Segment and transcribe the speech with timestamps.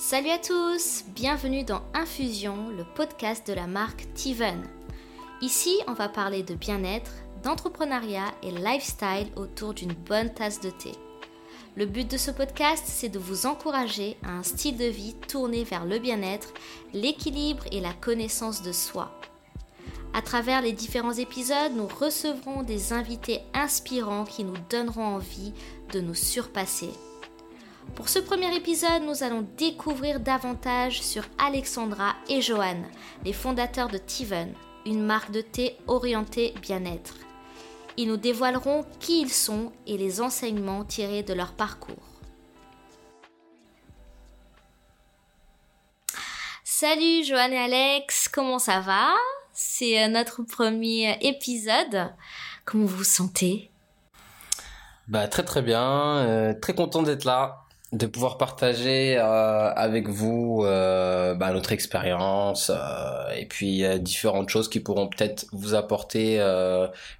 [0.00, 4.62] Salut à tous, bienvenue dans Infusion, le podcast de la marque Tiven.
[5.42, 7.10] Ici, on va parler de bien-être,
[7.42, 10.92] d'entrepreneuriat et lifestyle autour d'une bonne tasse de thé.
[11.74, 15.64] Le but de ce podcast, c'est de vous encourager à un style de vie tourné
[15.64, 16.54] vers le bien-être,
[16.94, 19.10] l'équilibre et la connaissance de soi.
[20.14, 25.52] À travers les différents épisodes, nous recevrons des invités inspirants qui nous donneront envie
[25.92, 26.90] de nous surpasser.
[27.94, 32.82] Pour ce premier épisode, nous allons découvrir davantage sur Alexandra et Johan,
[33.24, 34.54] les fondateurs de Tiven,
[34.86, 37.14] une marque de thé orientée bien-être.
[37.96, 41.96] Ils nous dévoileront qui ils sont et les enseignements tirés de leur parcours.
[46.64, 49.08] Salut Johan et Alex, comment ça va?
[49.52, 52.14] C'est euh, notre premier épisode.
[52.64, 53.72] Comment vous vous sentez?
[55.08, 59.22] Bah très très bien, euh, très content d'être là de pouvoir partager euh,
[59.72, 65.74] avec vous euh, bah, notre expérience euh, et puis différentes choses qui pourront peut-être vous
[65.74, 66.36] apporter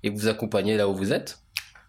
[0.03, 1.39] et vous accompagner là où vous êtes.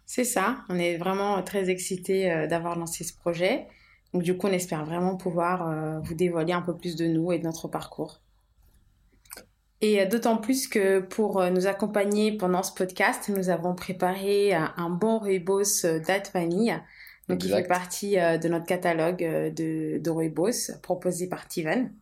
[0.05, 3.67] C'est ça, on est vraiment très excités d'avoir lancé ce projet.
[4.13, 7.37] Donc du coup, on espère vraiment pouvoir vous dévoiler un peu plus de nous et
[7.37, 8.21] de notre parcours.
[9.81, 15.19] Et d'autant plus que pour nous accompagner pendant ce podcast, nous avons préparé un bon
[15.19, 16.31] rooibos date
[17.29, 21.93] donc, il fait partie euh, de notre catalogue euh, de, de rooibos proposé par Tiven.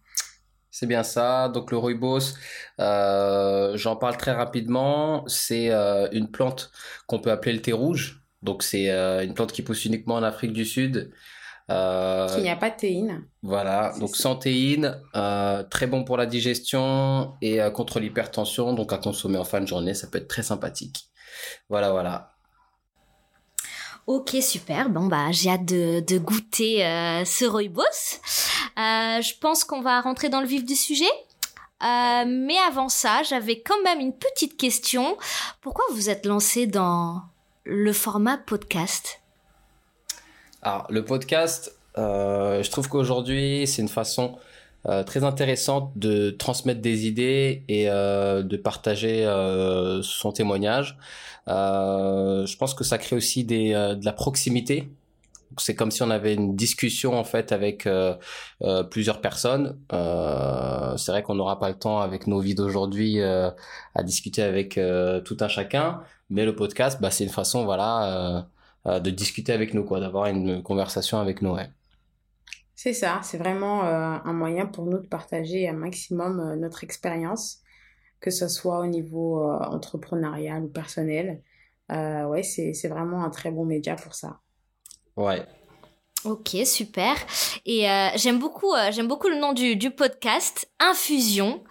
[0.72, 1.50] C'est bien ça.
[1.50, 2.36] Donc le rooibos,
[2.80, 5.25] euh, j'en parle très rapidement.
[5.28, 5.72] C'est
[6.11, 6.72] une plante
[7.08, 8.22] qu'on peut appeler le thé rouge.
[8.44, 11.11] Donc c'est une plante qui pousse uniquement en Afrique du Sud.
[11.70, 13.23] Euh, qui n'y a pas de théine.
[13.42, 15.02] Voilà, donc sans théine,
[15.72, 19.95] très bon pour la digestion et contre l'hypertension, donc à consommer en fin de journée,
[19.95, 21.09] ça peut être très sympathique.
[21.70, 22.36] Voilà, voilà.
[24.08, 24.89] Ok, super.
[24.89, 27.81] Bon, bah, j'ai hâte de, goûter euh, ce rooibos.
[28.77, 31.11] Euh, je pense qu'on va rentrer dans le vif du sujet.
[31.83, 35.17] Euh, mais avant ça, j'avais quand même une petite question.
[35.59, 37.21] Pourquoi vous êtes lancé dans
[37.65, 39.20] le format podcast?
[40.61, 44.37] Alors, le podcast, je trouve qu'aujourd'hui, c'est une façon
[45.05, 49.26] très intéressante de transmettre des idées et de partager
[50.02, 50.98] son témoignage.
[51.48, 54.89] Euh, je pense que ça crée aussi des, euh, de la proximité.
[55.58, 58.15] C'est comme si on avait une discussion en fait avec euh,
[58.92, 59.80] plusieurs personnes.
[59.89, 64.80] c'est vrai qu'on n'aura pas le temps avec nos vies d'aujourd'hui à discuter avec
[65.26, 68.48] tout un chacun, mais le podcast, bah, c'est une façon voilà
[68.86, 71.54] de discuter avec nous, quoi, d'avoir une conversation avec nous.
[71.55, 71.70] Ouais.
[72.77, 77.64] C'est ça, c'est vraiment un moyen pour nous de partager un maximum notre expérience
[78.20, 81.42] que ce soit au niveau euh, entrepreneurial ou personnel.
[81.92, 84.39] Euh, ouais, c'est vraiment un très bon média pour ça.
[85.15, 85.45] Ouais.
[86.26, 87.15] Ok, super.
[87.65, 91.64] Et euh, j'aime beaucoup, j'aime beaucoup le nom du, du podcast, Infusion.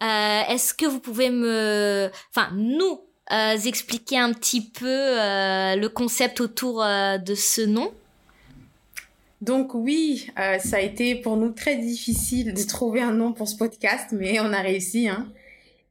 [0.00, 3.00] Est-ce que vous pouvez me, enfin, nous
[3.30, 7.92] expliquer un petit peu le concept autour de ce nom?
[9.40, 13.56] Donc oui, ça a été pour nous très difficile de trouver un nom pour ce
[13.56, 15.08] podcast, mais on a réussi.
[15.08, 15.32] Hein.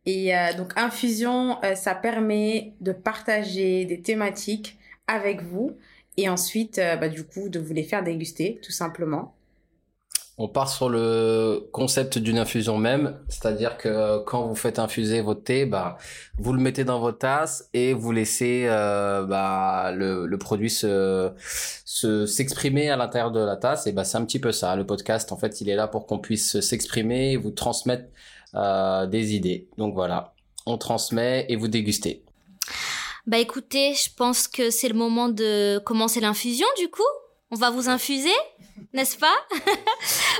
[0.06, 5.78] Et euh, donc, Infusion, euh, ça permet de partager des thématiques avec vous
[6.18, 9.36] et ensuite, euh, bah, du coup, de vous les faire déguster, tout simplement.
[10.42, 15.44] On part sur le concept d'une infusion même, c'est-à-dire que quand vous faites infuser votre
[15.44, 15.98] thé, bah,
[16.38, 21.34] vous le mettez dans votre tasse et vous laissez bah, le, le, produit se
[21.86, 23.86] s'exprimer à l'intérieur de la tasse.
[23.86, 24.76] Et bah, c'est un petit peu ça.
[24.78, 28.06] Le podcast, en fait, il est là pour qu'on puisse s'exprimer, vous transmettre
[28.56, 29.68] euh, des idées.
[29.78, 30.34] Donc voilà,
[30.66, 32.24] on transmet et vous dégustez.
[33.28, 37.04] Bah écoutez, je pense que c'est le moment de commencer l'infusion du coup.
[37.52, 38.30] On va vous infuser,
[38.94, 39.36] n'est-ce pas?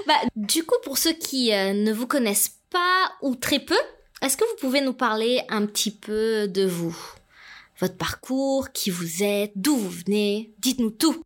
[0.08, 3.78] Bah du coup pour ceux qui euh, ne vous connaissent pas ou très peu,
[4.22, 6.96] est-ce que vous pouvez nous parler un petit peu de vous?
[7.80, 10.54] Votre parcours, qui vous êtes, d'où vous venez?
[10.60, 11.24] Dites-nous tout.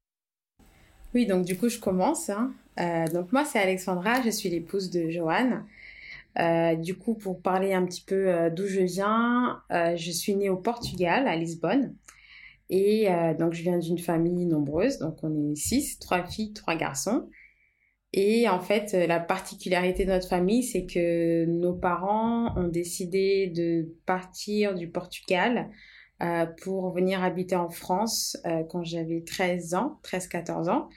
[1.14, 2.30] Oui, donc du coup je commence.
[2.30, 2.54] Hein.
[2.80, 5.66] Euh, donc moi c'est Alexandra, je suis l'épouse de Joanne.
[6.40, 10.58] Euh, du coup, pour parler un petit peu d'où je viens, je suis née au
[10.58, 11.94] Portugal, à Lisbonne.
[12.76, 14.98] Et donc, je viens d'une famille nombreuse.
[14.98, 17.30] Donc, on est six, trois filles, trois garçons.
[18.14, 23.94] Et en fait, la particularité de notre famille, c'est que nos parents ont décidé de
[24.08, 25.70] partir du Portugal
[26.64, 28.38] pour venir habiter en France
[28.72, 30.90] quand j'avais 13 ans, 13-14 ans.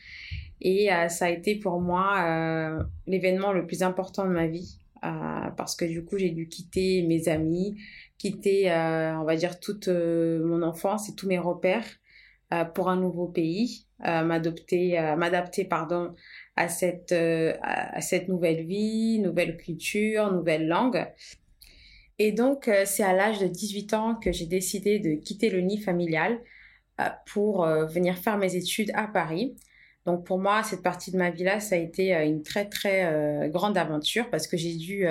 [0.63, 5.77] Et ça a été pour moi l'événement le plus important de ma vie euh, parce
[5.77, 7.77] que du coup j'ai dû quitter mes amis,
[8.19, 11.87] quitter euh, on va dire toute euh, mon enfance et tous mes repères
[12.77, 16.15] pour un nouveau pays, m'adopter, m'adapter pardon
[16.55, 21.13] à cette, à cette nouvelle vie, nouvelle culture, nouvelle langue.
[22.21, 25.81] Et donc, c'est à l'âge de 18 ans que j'ai décidé de quitter le nid
[25.81, 26.41] familial
[27.27, 29.57] pour venir faire mes études à Paris.
[30.05, 33.77] Donc pour moi, cette partie de ma vie-là, ça a été une très très grande
[33.77, 35.05] aventure parce que j'ai dû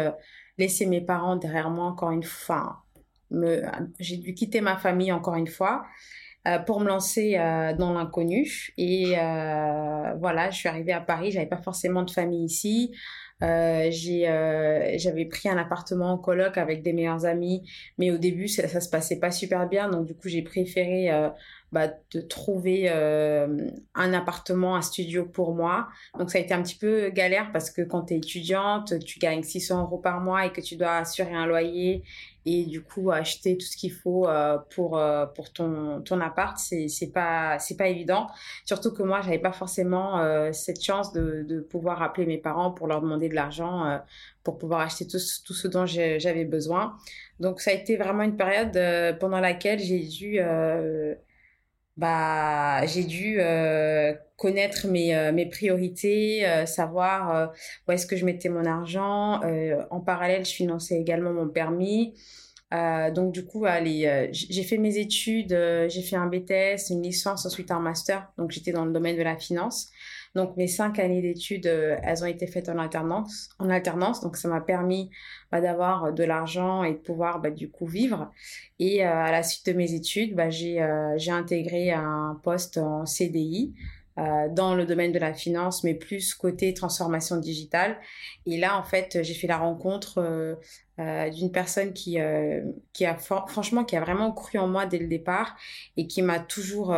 [0.57, 2.84] laisser mes parents derrière moi encore une fois.
[3.99, 5.83] J'ai dû quitter ma famille encore une fois
[6.47, 8.71] euh, pour me lancer euh, dans l'inconnu.
[8.77, 11.31] Et euh, voilà, je suis arrivée à Paris.
[11.31, 12.91] J'avais pas forcément de famille ici.
[13.41, 17.67] j'avais pris un appartement en coloc avec des meilleurs amis,
[17.97, 19.89] mais au début ça, ça se passait pas super bien.
[19.89, 21.09] Donc du coup j'ai préféré
[21.71, 25.87] bah, de trouver un appartement, un studio pour moi.
[26.19, 29.17] Donc ça a été un petit peu galère parce que quand tu es étudiante, tu
[29.17, 32.03] gagnes 600 euros par mois et que tu dois assurer un loyer
[32.45, 36.57] et du coup acheter tout ce qu'il faut euh, pour euh, pour ton ton appart,
[36.57, 38.27] c'est c'est pas c'est pas évident.
[38.65, 40.21] Surtout que moi j'avais pas forcément
[40.51, 43.99] cette chance de de pouvoir appeler mes parents pour leur demander de l'argent
[44.43, 46.95] pour pouvoir acheter tout, tout ce dont j'avais besoin.
[47.39, 50.39] Donc ça a été vraiment une période pendant laquelle j'ai dû
[51.97, 57.53] bah j'ai dû euh, connaître mes, euh, mes priorités, euh, savoir
[57.87, 59.41] où est-ce que je mettais mon argent.
[59.89, 62.13] en parallèle, je finançais également mon permis.
[62.71, 65.57] donc du coup, allez, j'ai fait mes études,
[65.87, 68.31] j'ai fait un BTS, une licence, ensuite un master.
[68.37, 69.91] Donc j'étais dans le domaine de la finance.
[70.35, 73.49] Donc mes cinq années d'études, euh, elles ont été faites en alternance.
[73.57, 75.09] En alternance, donc ça m'a permis
[75.51, 78.29] bah, d'avoir de l'argent et de pouvoir bah, du coup vivre.
[78.77, 82.77] Et euh, à la suite de mes études, bah, j'ai euh, j'ai intégré un poste
[82.77, 83.73] en CDI.
[84.51, 87.97] dans le domaine de la finance, mais plus côté transformation digitale.
[88.45, 90.57] Et là, en fait, j'ai fait la rencontre
[90.97, 92.17] d'une personne qui,
[92.93, 95.57] qui a franchement, qui a vraiment cru en moi dès le départ
[95.97, 96.95] et qui m'a toujours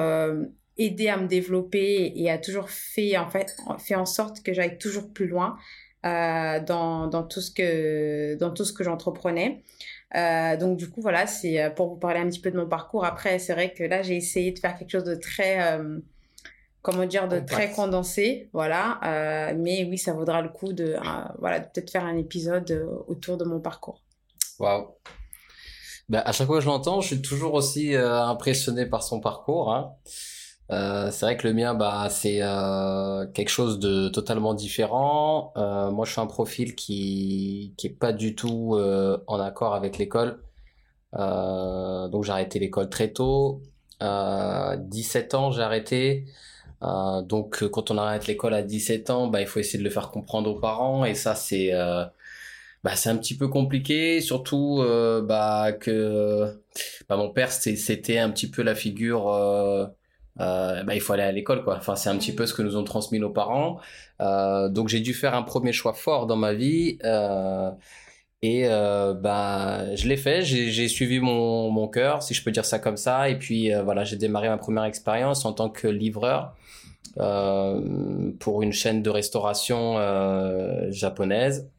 [0.78, 4.78] aidé à me développer et a toujours fait en fait fait en sorte que j'aille
[4.78, 5.58] toujours plus loin
[6.06, 9.64] euh, dans, dans, tout ce que dans tout ce que j'entreprenais.
[10.16, 12.68] Euh, donc du coup voilà c'est euh, pour vous parler un petit peu de mon
[12.68, 13.04] parcours.
[13.04, 15.80] Après c'est vrai que là j'ai essayé de faire quelque chose de très
[16.84, 19.00] comment dire de très condensé voilà
[19.58, 20.96] mais oui ça vaudra le coup de
[21.40, 24.02] voilà peut-être faire un épisode autour de mon parcours.
[24.60, 24.88] Waouh.
[26.10, 29.74] Ben, à chaque fois que je l'entends, je suis toujours aussi impressionné par son parcours.
[29.74, 29.94] Hein.
[30.72, 35.54] Euh, c'est vrai que le mien, bah, c'est euh, quelque chose de totalement différent.
[35.56, 39.76] Euh, moi, je suis un profil qui qui est pas du tout euh, en accord
[39.76, 40.40] avec l'école.
[41.14, 43.62] Donc, j'ai arrêté l'école très tôt.
[44.02, 46.26] 17 ans, j'ai arrêté.
[46.82, 50.12] donc, quand on arrête l'école à 17 ans, bah, il faut essayer de le faire
[50.12, 51.06] comprendre aux parents.
[51.06, 51.72] Et ça, c'est
[52.84, 54.84] bah, c'est un petit peu compliqué, surtout
[55.24, 56.62] bah, que
[57.10, 59.28] bah, mon père, c'était un petit peu la figure
[60.40, 61.78] euh, bah, il faut aller à l'école quoi.
[61.78, 63.80] Enfin c'est un petit peu ce que nous ont transmis nos parents.
[64.22, 66.98] Euh, donc j'ai dû faire un premier choix fort dans ma vie.
[67.04, 67.72] Euh,
[68.44, 72.80] et euh, bah, je l'ai fait, j'ai suivi mon, cœur, si je peux dire ça
[72.80, 73.30] comme ça.
[73.30, 76.56] Et puis euh, voilà, j'ai démarré ma première expérience en tant que livreur
[77.20, 79.98] euh, pour une chaîne de restauration
[80.92, 81.70] japonaise.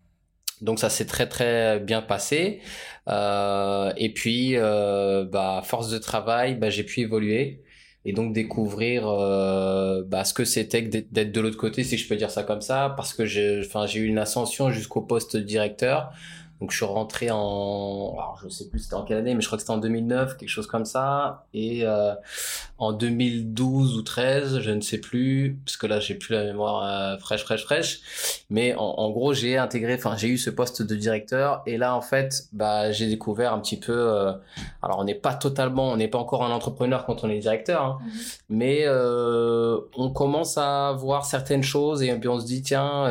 [0.60, 2.60] Donc ça s'est très très bien passé.
[3.06, 7.62] et puis, bah, force de travail, bah, j'ai pu évoluer
[8.04, 12.16] et donc découvrir euh, bah, ce que c'était d'être de l'autre côté, si je peux
[12.16, 13.62] dire ça comme ça, parce que j'ai,
[13.94, 16.12] eu une ascension jusqu'au poste de directeur.
[16.60, 19.46] Donc je suis rentré en, alors je sais plus c'était en quelle année, mais je
[19.46, 21.46] crois que c'était en 2009, quelque chose comme ça.
[21.54, 22.14] Et euh,
[22.78, 26.82] en 2012 ou 13, je ne sais plus, parce que là j'ai plus la mémoire
[27.14, 28.00] euh, fraîche, fraîche, fraîche.
[28.50, 31.62] Mais en, en gros j'ai intégré, enfin j'ai eu ce poste de directeur.
[31.66, 33.92] Et là en fait, bah j'ai découvert un petit peu.
[33.96, 34.32] Euh,
[34.82, 37.84] alors on n'est pas totalement, on n'est pas encore un entrepreneur quand on est directeur,
[37.84, 38.10] hein, mhm.
[38.48, 43.04] mais on commence à voir certaines choses et puis on se dit tiens.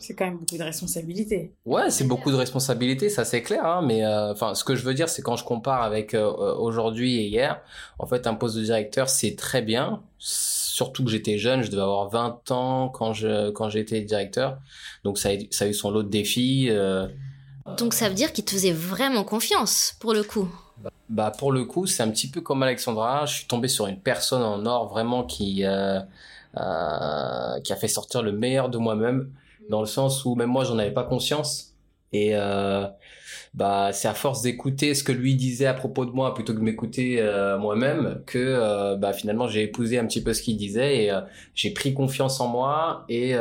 [0.00, 1.52] c'est quand même beaucoup de responsabilités.
[1.66, 3.64] Ouais, c'est beaucoup de responsabilités responsabilité, ça c'est clair.
[3.64, 6.30] Hein, mais euh, enfin, ce que je veux dire, c'est quand je compare avec euh,
[6.54, 7.60] aujourd'hui et hier,
[7.98, 10.02] en fait, un poste de directeur, c'est très bien.
[10.18, 14.58] Surtout que j'étais jeune, je devais avoir 20 ans quand je quand été directeur.
[15.04, 16.68] Donc ça a, ça a eu son lot de défis.
[16.70, 17.08] Euh.
[17.78, 20.48] Donc ça veut dire qu'il te faisait vraiment confiance pour le coup.
[21.08, 23.26] Bah pour le coup, c'est un petit peu comme Alexandra.
[23.26, 26.00] Je suis tombé sur une personne en or vraiment qui euh,
[27.60, 29.30] qui a fait sortir le meilleur de moi-même
[29.68, 31.71] dans le sens où même moi j'en avais pas conscience
[32.12, 32.86] et euh,
[33.54, 36.60] bah, c'est à force d'écouter ce que lui disait à propos de moi plutôt que
[36.60, 41.04] m'écouter euh, moi-même que euh, bah, finalement j'ai épousé un petit peu ce qu'il disait
[41.04, 41.20] et
[41.54, 43.34] j'ai pris confiance en moi et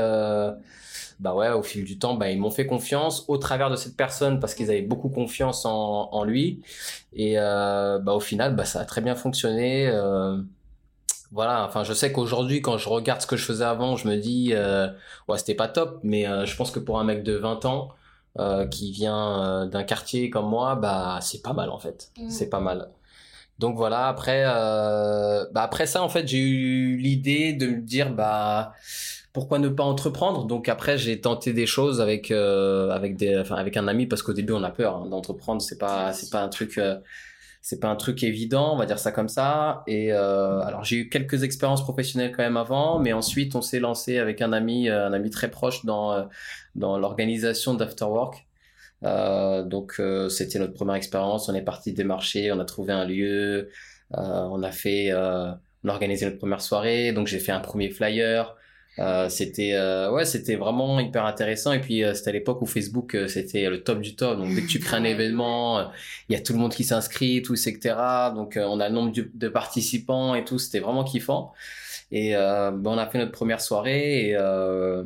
[1.19, 3.95] bah ouais au fil du temps bah ils m'ont fait confiance au travers de cette
[3.95, 6.61] personne parce qu'ils avaient beaucoup confiance en, en lui.
[7.13, 9.91] Et bah au final bah ça a très bien fonctionné
[11.31, 14.17] voilà, enfin, je sais qu'aujourd'hui, quand je regarde ce que je faisais avant, je me
[14.17, 14.87] dis, euh,
[15.29, 17.89] ouais, c'était pas top, mais euh, je pense que pour un mec de 20 ans,
[18.39, 22.11] euh, qui vient euh, d'un quartier comme moi, bah, c'est pas mal, en fait.
[22.17, 22.29] Mm.
[22.29, 22.89] C'est pas mal.
[23.59, 28.11] Donc voilà, après, euh, bah, après ça, en fait, j'ai eu l'idée de me dire,
[28.11, 28.73] bah,
[29.33, 30.45] pourquoi ne pas entreprendre?
[30.45, 34.23] Donc après, j'ai tenté des choses avec, euh, avec des, enfin, avec un ami, parce
[34.23, 36.97] qu'au début, on a peur, hein, d'entreprendre, c'est pas, c'est pas un truc, euh,
[37.61, 39.83] c'est pas un truc évident, on va dire ça comme ça.
[39.87, 43.79] Et euh, alors j'ai eu quelques expériences professionnelles quand même avant, mais ensuite on s'est
[43.79, 46.23] lancé avec un ami, un ami très proche dans euh,
[46.75, 48.47] dans l'organisation d'Afterwork.
[49.03, 51.49] Euh, donc euh, c'était notre première expérience.
[51.49, 53.69] On est parti démarcher, on a trouvé un lieu,
[54.13, 55.51] euh, on a fait, euh,
[55.83, 57.11] on a organisé notre première soirée.
[57.13, 58.55] Donc j'ai fait un premier flyer.
[58.99, 61.71] Euh, c'était euh, ouais, c'était vraiment hyper intéressant.
[61.73, 64.37] Et puis euh, c'était à l'époque où Facebook euh, c'était le top du top.
[64.37, 65.89] Donc dès que tu crées un événement,
[66.29, 67.95] il y a tout le monde qui s'inscrit, tout, etc.
[68.35, 70.59] Donc euh, on a le nombre de, de participants et tout.
[70.59, 71.53] C'était vraiment kiffant.
[72.11, 75.05] Et euh, ben, on a fait notre première soirée et euh,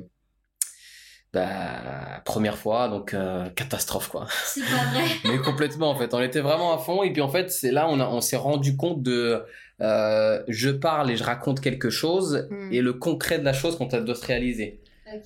[1.36, 4.26] bah, première fois, donc euh, catastrophe quoi.
[4.46, 5.04] C'est pas vrai.
[5.26, 7.88] Mais complètement en fait, on était vraiment à fond et puis en fait c'est là
[7.90, 9.44] on a on s'est rendu compte de
[9.82, 12.74] euh, je parle et je raconte quelque chose Mm.
[12.74, 14.80] et le concret de la chose quand elle doit se réaliser.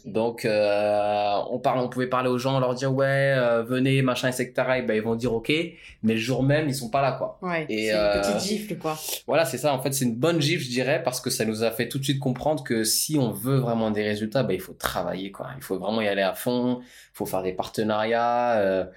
[0.05, 4.29] Donc euh, on parle, on pouvait parler aux gens, leur dire ouais euh, venez machin
[4.29, 4.51] etc.
[4.77, 5.51] Et ben ils vont dire ok,
[6.03, 7.37] mais le jour même ils sont pas là quoi.
[7.41, 8.97] Ouais, Et, c'est euh, une petite gifle, quoi.
[9.27, 9.73] Voilà, c'est ça.
[9.73, 11.99] En fait, c'est une bonne gifle, je dirais, parce que ça nous a fait tout
[11.99, 15.49] de suite comprendre que si on veut vraiment des résultats, bah, il faut travailler, quoi.
[15.57, 16.79] Il faut vraiment y aller à fond.
[16.81, 18.87] Il faut faire des partenariats.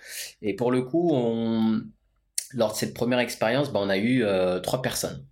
[0.43, 1.83] et pour le coup, on,
[2.55, 4.25] lors de cette première expérience, bah, on a eu
[4.63, 5.25] trois personnes.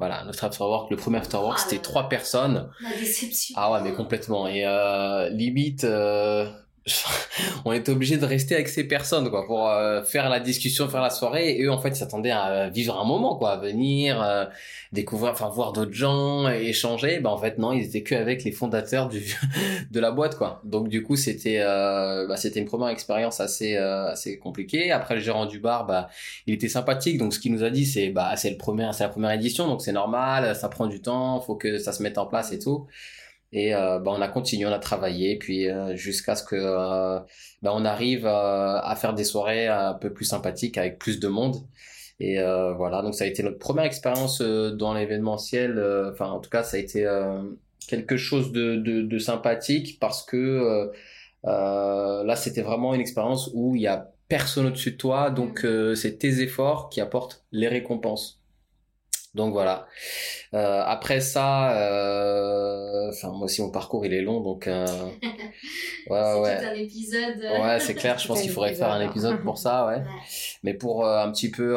[0.00, 2.70] Voilà, notre afterwork, le premier afterwork, Ah c'était trois personnes.
[2.82, 3.54] La déception.
[3.58, 4.48] Ah ouais, mais complètement.
[4.48, 6.50] Et euh, limite, euh,
[7.64, 11.02] on était obligé de rester avec ces personnes quoi pour euh, faire la discussion, faire
[11.02, 11.56] la soirée.
[11.56, 14.46] Et eux, en fait, s'attendaient à vivre un moment, quoi, à venir euh,
[14.92, 17.20] découvrir, enfin voir d'autres gens, échanger.
[17.20, 19.36] Bah en fait, non, ils étaient que avec les fondateurs du
[19.90, 20.60] de la boîte, quoi.
[20.64, 24.90] Donc du coup, c'était euh, bah, c'était une première expérience assez euh, assez compliquée.
[24.90, 26.08] Après, le gérant du bar, bah
[26.46, 27.18] il était sympathique.
[27.18, 29.68] Donc ce qu'il nous a dit, c'est bah c'est le premier, c'est la première édition,
[29.68, 32.58] donc c'est normal, ça prend du temps, faut que ça se mette en place et
[32.58, 32.86] tout.
[33.52, 37.18] Et euh, bah, on a continué, on a travaillé, puis euh, jusqu'à ce que euh,
[37.62, 41.28] bah, on arrive euh, à faire des soirées un peu plus sympathiques avec plus de
[41.28, 41.56] monde.
[42.20, 45.78] Et euh, voilà, donc ça a été notre première expérience euh, dans l'événementiel.
[45.78, 47.42] euh, Enfin, en tout cas, ça a été euh,
[47.88, 50.92] quelque chose de, de, de sympathique parce que euh,
[51.46, 55.64] euh, là, c'était vraiment une expérience où il y a personne au-dessus de toi, donc
[55.64, 58.39] euh, c'est tes efforts qui apportent les récompenses.
[59.34, 59.86] Donc voilà.
[60.54, 64.84] Euh, après ça, euh, enfin moi aussi mon parcours il est long, donc euh,
[65.22, 66.66] ouais c'est ouais.
[66.66, 67.38] un épisode.
[67.40, 69.98] Ouais, c'est clair, je pense qu'il faudrait faire un épisode, pour ça, ouais.
[69.98, 70.04] Ouais.
[70.64, 71.76] Mais pour un petit peu,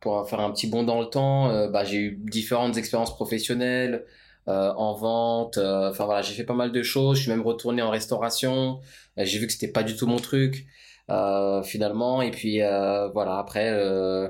[0.00, 4.06] pour faire un petit bond dans le temps, bah, j'ai eu différentes expériences professionnelles
[4.46, 5.58] en vente.
[5.58, 7.18] Enfin voilà, j'ai fait pas mal de choses.
[7.18, 8.80] Je suis même retourné en restauration.
[9.18, 10.66] J'ai vu que c'était pas du tout mon truc
[11.12, 12.22] euh, finalement.
[12.22, 14.28] Et puis euh, voilà, après, euh,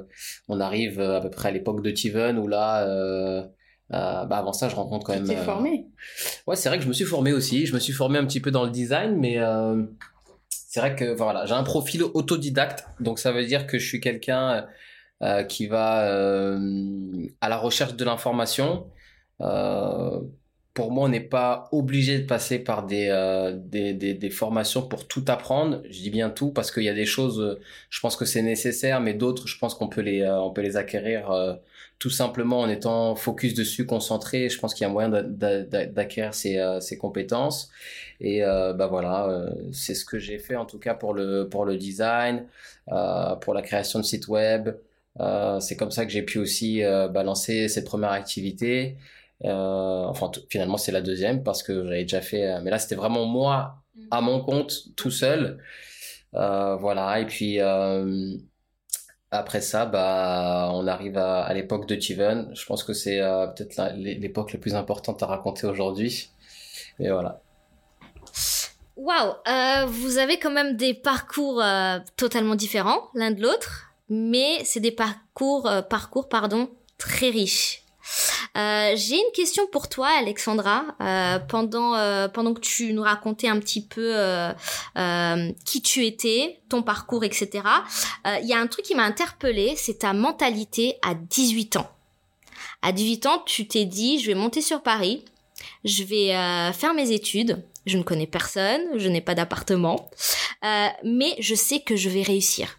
[0.49, 2.85] on arrive à peu près à l'époque de Tiven où là.
[3.91, 5.29] Bah avant ça, je rencontre quand Tu même.
[5.29, 5.87] t'es euh, formé.
[6.47, 7.67] Ouais, c'est vrai que je me suis formé aussi.
[7.67, 9.37] Je me suis formé un petit peu dans le design, mais
[10.49, 14.01] c'est vrai que voilà, j'ai un profil autodidacte, donc ça veut dire que je suis
[14.01, 14.67] quelqu'un
[15.49, 16.57] qui va
[17.43, 18.87] à la recherche de l'information.
[20.75, 24.81] Pour moi, on n'est pas obligé de passer par des, euh, des, des, des formations
[24.89, 25.83] pour tout apprendre.
[25.91, 27.61] Je dis bien tout parce qu'il y a des choses, euh,
[27.91, 30.63] je pense que c'est nécessaire, mais d'autres, je pense qu'on peut les, euh, on peut
[30.63, 31.55] les acquérir euh,
[31.99, 34.49] tout simplement en étant focus dessus, concentré.
[34.49, 37.71] Je pense qu'il y a moyen d'a- d'a- d'a- d'acquérir ces, euh, ces compétences.
[38.21, 41.65] Et euh, bah voilà, c'est ce que j'ai fait en tout cas pour le, pour
[41.67, 42.47] le design,
[42.87, 44.71] pour la création de sites web.
[45.61, 48.97] C'est comme ça que j'ai pu aussi euh, bah, lancer cette première activité.
[49.45, 52.47] Euh, enfin, finalement, c'est la deuxième parce que j'avais déjà fait.
[52.51, 53.77] euh, mais là, c'était vraiment moi
[54.11, 55.59] à mon compte, tout seul.
[56.35, 57.21] Euh, voilà.
[57.21, 57.59] Et puis
[59.31, 62.51] après ça, bah, on arrive à, l'époque de Tiven.
[62.55, 66.31] Je pense que c'est peut-être l'époque la plus importante à raconter aujourd'hui.
[66.99, 67.41] Et voilà.
[68.97, 69.35] Waouh,
[69.89, 71.63] vous avez quand même des parcours
[72.17, 77.82] totalement différents l'un de l'autre, mais c'est des parcours, parcours pardon, très riches.
[78.57, 80.85] Euh, J'ai une question pour toi, Alexandra.
[81.01, 84.53] Euh, pendant euh, pendant que tu nous racontais un petit peu euh,
[84.99, 87.65] euh, qui tu étais, ton parcours, etc.
[88.27, 91.91] Il y a un truc qui m'a interpellée, c'est ta mentalité à 18 ans.
[92.83, 95.25] À 18 ans, tu t'es dit, je vais monter sur Paris,
[95.85, 96.29] je vais
[96.73, 97.63] faire mes études.
[97.85, 100.11] Je ne connais personne, je n'ai pas d'appartement,
[100.63, 102.79] mais je sais que je vais réussir.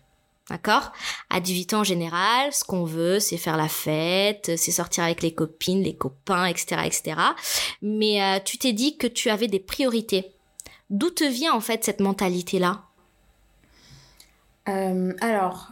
[0.54, 0.92] D'accord?
[1.32, 5.24] À 18 ans en général, ce qu'on veut, c'est faire la fête, c'est sortir avec
[5.24, 7.20] les copines, les copains, etc., etc.
[7.82, 10.32] Mais euh, tu t'es dit que tu avais des priorités.
[10.92, 12.84] D'où te vient en fait cette mentalité-là?
[14.70, 15.70] Euh, Alors,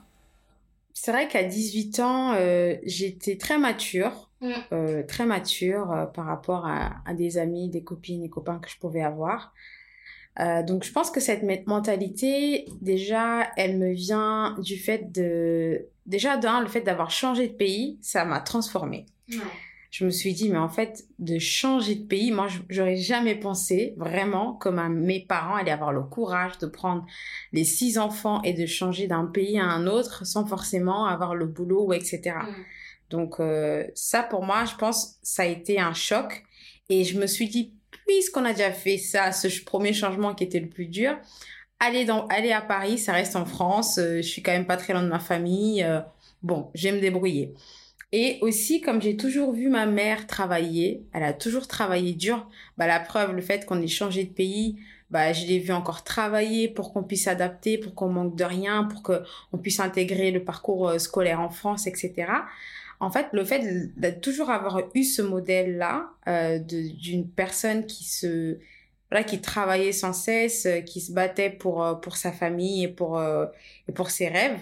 [0.93, 5.03] c'est vrai qu'à 18 ans, euh, j'étais très mature, mm.
[5.07, 9.03] très mature par rapport à, à, des amis, des copines et copains que je pouvais
[9.03, 9.53] avoir.
[10.39, 15.87] Euh, donc je pense que cette mentalité, déjà, elle me vient du fait de...
[16.05, 19.05] Déjà, d'un, le fait d'avoir changé de pays, ça m'a transformée.
[19.91, 23.93] Je me suis dit, mais en fait, de changer de pays, moi, j'aurais jamais pensé
[23.97, 27.05] vraiment que mes parents allaient avoir le courage de prendre
[27.51, 31.45] les six enfants et de changer d'un pays à un autre sans forcément avoir le
[31.45, 32.35] boulot ou etc.
[33.09, 36.45] Donc euh, ça, pour moi, je pense, ça a été un choc.
[36.89, 37.73] Et je me suis dit,
[38.07, 41.17] puisqu'on a déjà fait ça, ce premier changement qui était le plus dur,
[41.79, 44.77] aller, dans, aller à Paris, ça reste en France, euh, je suis quand même pas
[44.77, 45.99] très loin de ma famille, euh,
[46.43, 47.53] bon, je vais me débrouiller.
[48.13, 52.87] Et aussi, comme j'ai toujours vu ma mère travailler, elle a toujours travaillé dur, bah,
[52.87, 54.77] la preuve, le fait qu'on ait changé de pays,
[55.09, 58.83] bah, je l'ai vu encore travailler pour qu'on puisse s'adapter, pour qu'on manque de rien,
[58.83, 62.27] pour qu'on puisse intégrer le parcours euh, scolaire en France, etc
[63.01, 68.59] en fait, le fait de, toujours avoir eu ce modèle-là euh, d'une personne qui se
[69.09, 72.87] voilà, qui travaillait sans cesse, euh, qui se battait pour euh, pour sa famille et
[72.87, 74.59] pour et pour ses rêves,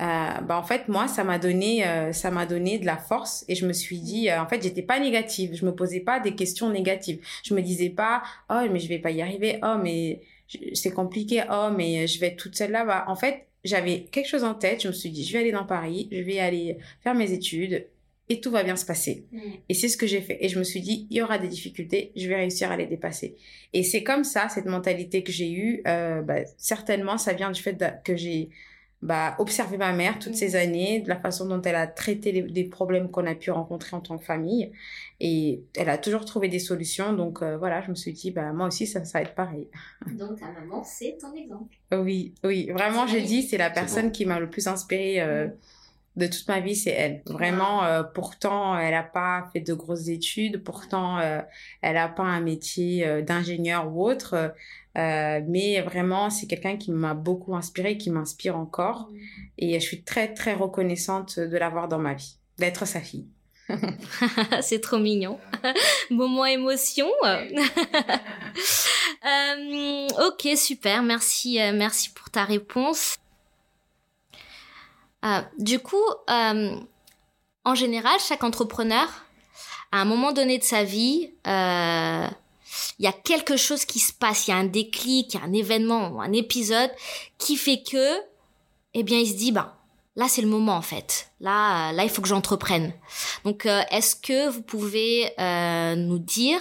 [0.00, 3.66] bah en fait moi ça m'a donné ça m'a donné de la force et je
[3.66, 7.20] me suis dit en fait j'étais pas négative, je me posais pas des questions négatives,
[7.44, 10.22] je me disais pas oh mais je vais pas y arriver, oh mais
[10.72, 14.28] c'est compliqué, oh mais je vais être toute seule là, bas en fait j'avais quelque
[14.28, 16.78] chose en tête, je me suis dit, je vais aller dans Paris, je vais aller
[17.02, 17.86] faire mes études
[18.28, 19.26] et tout va bien se passer.
[19.32, 19.40] Mm.
[19.68, 20.38] Et c'est ce que j'ai fait.
[20.40, 22.86] Et je me suis dit, il y aura des difficultés, je vais réussir à les
[22.86, 23.36] dépasser.
[23.72, 27.60] Et c'est comme ça, cette mentalité que j'ai eue, euh, bah, certainement, ça vient du
[27.60, 28.50] fait que j'ai
[29.00, 30.36] bah, observé ma mère toutes mm.
[30.36, 33.50] ces années, de la façon dont elle a traité les, des problèmes qu'on a pu
[33.50, 34.72] rencontrer en tant que famille.
[35.20, 37.12] Et elle a toujours trouvé des solutions.
[37.12, 39.68] Donc euh, voilà, je me suis dit, bah, moi aussi, ça, ça va être pareil.
[40.18, 41.74] Donc ta maman, c'est ton exemple.
[41.92, 42.70] Oui, oui.
[42.70, 45.20] Vraiment, j'ai dit, c'est la personne qui m'a le plus inspirée.
[45.20, 45.52] Euh, mm.
[46.16, 47.22] de toute ma vie, c'est elle.
[47.26, 52.40] Vraiment, euh, pourtant, elle n'a pas fait de grosses études, pourtant, elle n'a pas un
[52.40, 54.52] métier d'ingénieur ou autre.
[54.98, 59.10] Euh, mais vraiment, c'est quelqu'un qui m'a beaucoup inspiré, qui m'inspire encore.
[59.10, 59.16] Mm.
[59.58, 63.26] Et je suis très, très reconnaissante de l'avoir dans ma vie, d'être sa fille.
[64.62, 65.38] c'est trop mignon.
[66.10, 67.08] Moment émotion.
[69.26, 71.02] Euh, ok, super.
[71.02, 73.16] Merci, euh, merci pour ta réponse.
[75.58, 79.08] du coup, en général, chaque entrepreneur,
[79.90, 84.46] à un moment donné de sa vie, il y a quelque chose qui se passe,
[84.46, 86.90] il y a un déclic, il y a un événement, un épisode
[87.38, 88.20] qui fait que,
[88.94, 89.72] eh bien, il se dit, ben,
[90.18, 91.30] là, c'est le moment, en fait.
[91.40, 92.92] Là, là, il faut que j'entreprenne.
[93.44, 96.60] Donc, euh, est-ce que vous pouvez euh, nous dire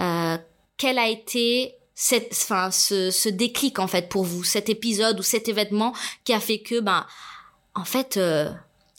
[0.00, 0.38] euh,
[0.76, 5.22] quel a été cette, enfin, ce, ce déclic, en fait, pour vous, cet épisode ou
[5.22, 7.06] cet événement qui a fait que, ben,
[7.74, 8.16] en fait,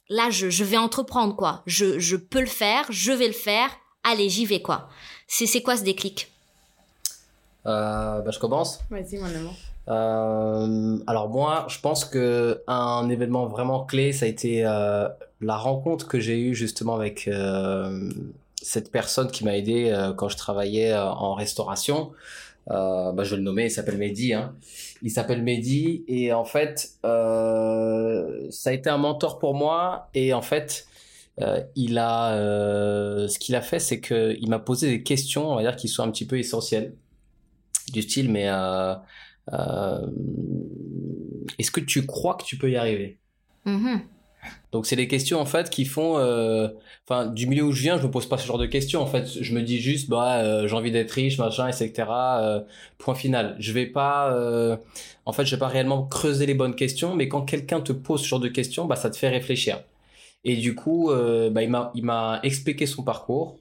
[0.09, 1.61] là, je, je vais entreprendre, quoi.
[1.67, 3.69] Je, je peux le faire, je vais le faire.
[4.03, 4.89] Allez, j'y vais, quoi.
[5.27, 6.29] C'est, c'est quoi ce déclic?
[7.65, 8.79] Euh, bah, je commence.
[8.89, 9.55] Vas-y, mon amour.
[9.89, 15.07] Euh, alors moi, je pense que un événement vraiment clé, ça a été euh,
[15.41, 18.09] la rencontre que j'ai eue justement avec euh,
[18.61, 22.11] cette personne qui m'a aidé euh, quand je travaillais euh, en restauration.
[22.67, 24.33] bah, je vais le nommer, il s'appelle Mehdi.
[24.33, 24.55] Hein.
[25.01, 30.41] Il s'appelle Mehdi et en fait, ça a été un mentor pour moi et en
[30.41, 30.87] fait,
[31.75, 32.37] il a,
[33.27, 36.03] ce qu'il a fait, c'est qu'il m'a posé des questions, on va dire, qui sont
[36.03, 36.93] un petit peu essentielles
[37.91, 38.95] du style, mais euh, euh,
[41.59, 43.17] est-ce que tu crois que tu peux y arriver?
[43.65, 43.99] Mm-hmm.
[44.73, 46.67] Donc c'est des questions en fait qui font, euh,
[47.07, 49.01] enfin du milieu où je viens, je me pose pas ce genre de questions.
[49.01, 52.03] En fait, je me dis juste, bah j'ai envie d'être riche, machin, etc.
[52.97, 53.55] point final.
[53.59, 54.35] Je vais pas,
[55.25, 58.21] en fait, je vais pas réellement creuser les bonnes questions, mais quand quelqu'un te pose
[58.21, 59.81] ce genre de questions, bah ça te fait réfléchir.
[60.43, 61.09] Et du coup,
[61.51, 63.59] bah il m'a, il m'a expliqué son parcours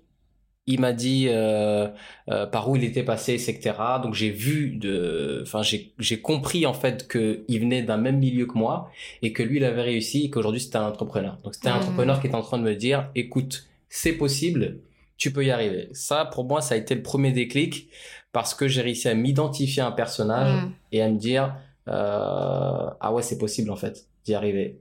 [0.67, 1.89] il m'a dit euh,
[2.29, 3.75] euh, par où il était passé, etc.
[4.03, 8.19] Donc j'ai vu de, enfin j'ai j'ai compris en fait que il venait d'un même
[8.19, 8.91] milieu que moi
[9.23, 11.39] et que lui il avait réussi et qu'aujourd'hui c'était un entrepreneur.
[11.43, 11.79] Donc c'était un mmh.
[11.79, 14.79] entrepreneur qui est en train de me dire, écoute, c'est possible,
[15.17, 15.89] tu peux y arriver.
[15.93, 17.89] Ça pour moi ça a été le premier déclic
[18.31, 20.73] parce que j'ai réussi à m'identifier à un personnage mmh.
[20.93, 21.57] et à me dire
[21.89, 24.81] euh, ah ouais c'est possible en fait d'y arriver.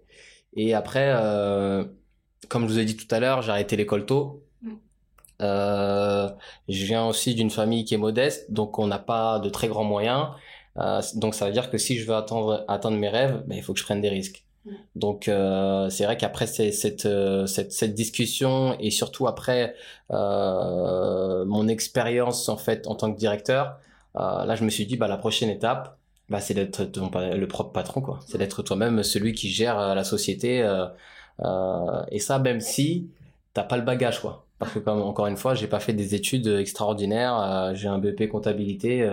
[0.53, 1.11] Et après,
[2.49, 4.43] comme je vous ai dit tout à l'heure, j'ai arrêté l'école tôt
[5.41, 6.29] euh,
[6.69, 9.83] je viens aussi d'une famille qui est modeste, donc on n'a pas de très grands
[9.83, 10.27] moyens.
[10.77, 13.63] Euh, donc ça veut dire que si je veux attendre, atteindre mes rêves, ben, il
[13.63, 14.45] faut que je prenne des risques.
[14.95, 19.75] Donc euh, c'est vrai qu'après cette, cette, cette discussion et surtout après
[20.09, 23.79] mon expérience en fait en tant que directeur,
[24.13, 25.97] là je me suis dit bah la prochaine étape
[26.29, 30.59] bah, c'est d'être le propre patron quoi, c'est d'être toi-même celui qui gère la société
[32.11, 33.09] et ça même si
[33.55, 34.45] t'as pas le bagage quoi.
[34.61, 38.29] Parce que comme encore une fois j'ai pas fait des études extraordinaires, j'ai un BP
[38.29, 39.09] comptabilité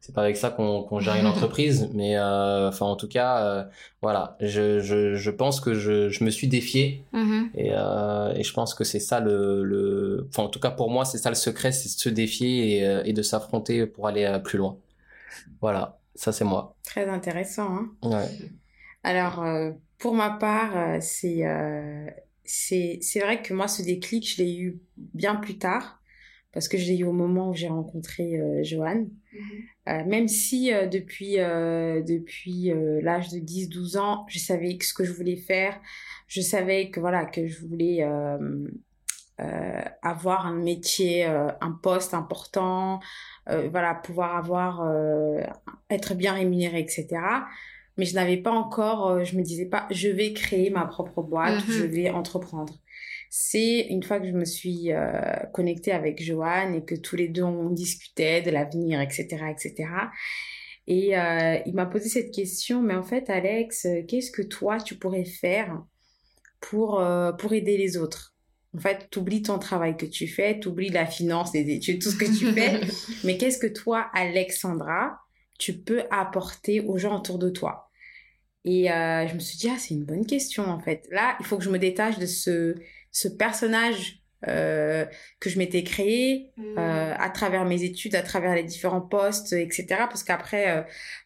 [0.00, 3.64] c'est pas avec ça qu'on gère une entreprise, mais euh, enfin en tout cas, euh,
[4.02, 7.48] voilà, je, je, je, pense que je, je me suis défié mm-hmm.
[7.54, 10.90] et, euh, et je pense que c'est ça le, le, enfin en tout cas pour
[10.90, 14.06] moi c'est ça le secret, c'est de se défier et, euh, et de s'affronter pour
[14.06, 14.76] aller euh, plus loin.
[15.62, 16.76] Voilà, ça c'est moi.
[16.84, 17.74] Très intéressant.
[17.74, 18.28] Hein ouais.
[19.04, 19.42] Alors
[19.98, 21.44] pour ma part, c'est
[22.44, 26.00] c'est c'est vrai que moi ce déclic je l'ai eu bien plus tard
[26.54, 29.10] parce que je l'ai eu au moment où j'ai rencontré euh, Joanne.
[29.32, 29.40] Mhm.
[29.88, 35.12] Euh, même si euh, depuis, depuis l'âge de 10-12 ans, je savais ce que je
[35.12, 35.78] voulais faire,
[36.28, 38.06] je savais que voilà que je voulais
[40.02, 43.00] avoir un métier, un poste important,
[43.46, 44.88] voilà pouvoir avoir
[45.90, 47.08] être bien rémunéré, etc.
[47.96, 51.62] Mais je n'avais pas encore, je me disais pas, je vais créer ma propre boîte,
[51.68, 51.90] je mhm.
[51.90, 52.74] vais entreprendre
[53.36, 55.10] c'est une fois que je me suis euh,
[55.52, 59.88] connectée avec Joanne et que tous les deux on discutait de l'avenir, etc., etc.
[60.86, 64.94] Et euh, il m'a posé cette question, mais en fait, Alex, qu'est-ce que toi tu
[64.94, 65.82] pourrais faire
[66.60, 68.36] pour euh, pour aider les autres?
[68.72, 72.00] En fait, tu oublies ton travail que tu fais, tu oublies la finance, les études,
[72.00, 72.82] tout ce que tu fais,
[73.24, 75.18] mais qu'est-ce que toi, Alexandra,
[75.58, 77.90] tu peux apporter aux gens autour de toi
[78.64, 81.06] Et euh, je me suis dit, ah, c'est une bonne question en fait.
[81.10, 82.74] Là, il faut que je me détache de ce
[83.12, 85.04] ce personnage euh,
[85.40, 86.62] que je m'étais créé mmh.
[86.78, 89.86] euh, à travers mes études, à travers les différents postes, etc.
[90.08, 90.82] Parce qu'après, euh,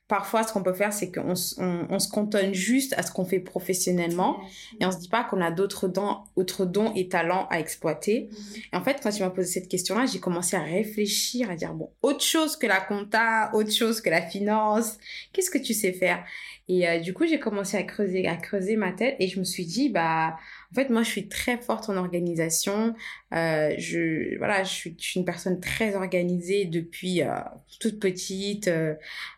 [0.08, 3.24] parfois, ce qu'on peut faire, c'est qu'on on, on, se cantonne juste à ce qu'on
[3.24, 4.40] fait professionnellement
[4.80, 8.28] et on se dit pas qu'on a d'autres dons, autres dons et talents à exploiter.
[8.30, 8.36] Mmh.
[8.72, 11.74] Et en fait, quand tu m'as posé cette question-là, j'ai commencé à réfléchir, à dire
[11.74, 14.98] bon, autre chose que la compta, autre chose que la finance,
[15.32, 16.24] qu'est-ce que tu sais faire?
[16.68, 19.44] Et euh, du coup, j'ai commencé à creuser, à creuser ma tête et je me
[19.44, 20.36] suis dit bah
[20.70, 22.94] en fait, moi, je suis très forte en organisation.
[23.32, 27.36] Euh, je, voilà, je suis, je suis, une personne très organisée depuis euh,
[27.80, 28.94] toute petite, euh,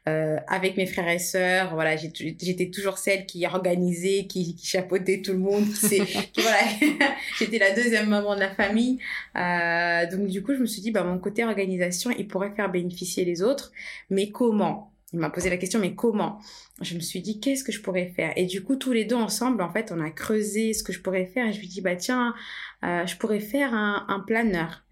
[0.08, 1.74] euh avec mes frères et sœurs.
[1.74, 5.66] Voilà, j'étais toujours celle qui organisait, qui, qui chapeautait tout le monde.
[5.72, 6.00] Qui,
[6.32, 6.58] qui voilà,
[7.38, 8.98] j'étais la deuxième maman de la famille.
[9.36, 12.72] Euh, donc, du coup, je me suis dit, bah, mon côté organisation, il pourrait faire
[12.72, 13.70] bénéficier les autres.
[14.10, 14.92] Mais comment?
[15.12, 16.40] Il m'a posé la question, mais comment?
[16.80, 18.32] Je me suis dit, qu'est-ce que je pourrais faire?
[18.36, 21.00] Et du coup, tous les deux ensemble, en fait, on a creusé ce que je
[21.02, 21.48] pourrais faire.
[21.48, 22.34] Et je lui dis, bah tiens,
[22.84, 24.84] euh, je pourrais faire un, planeur.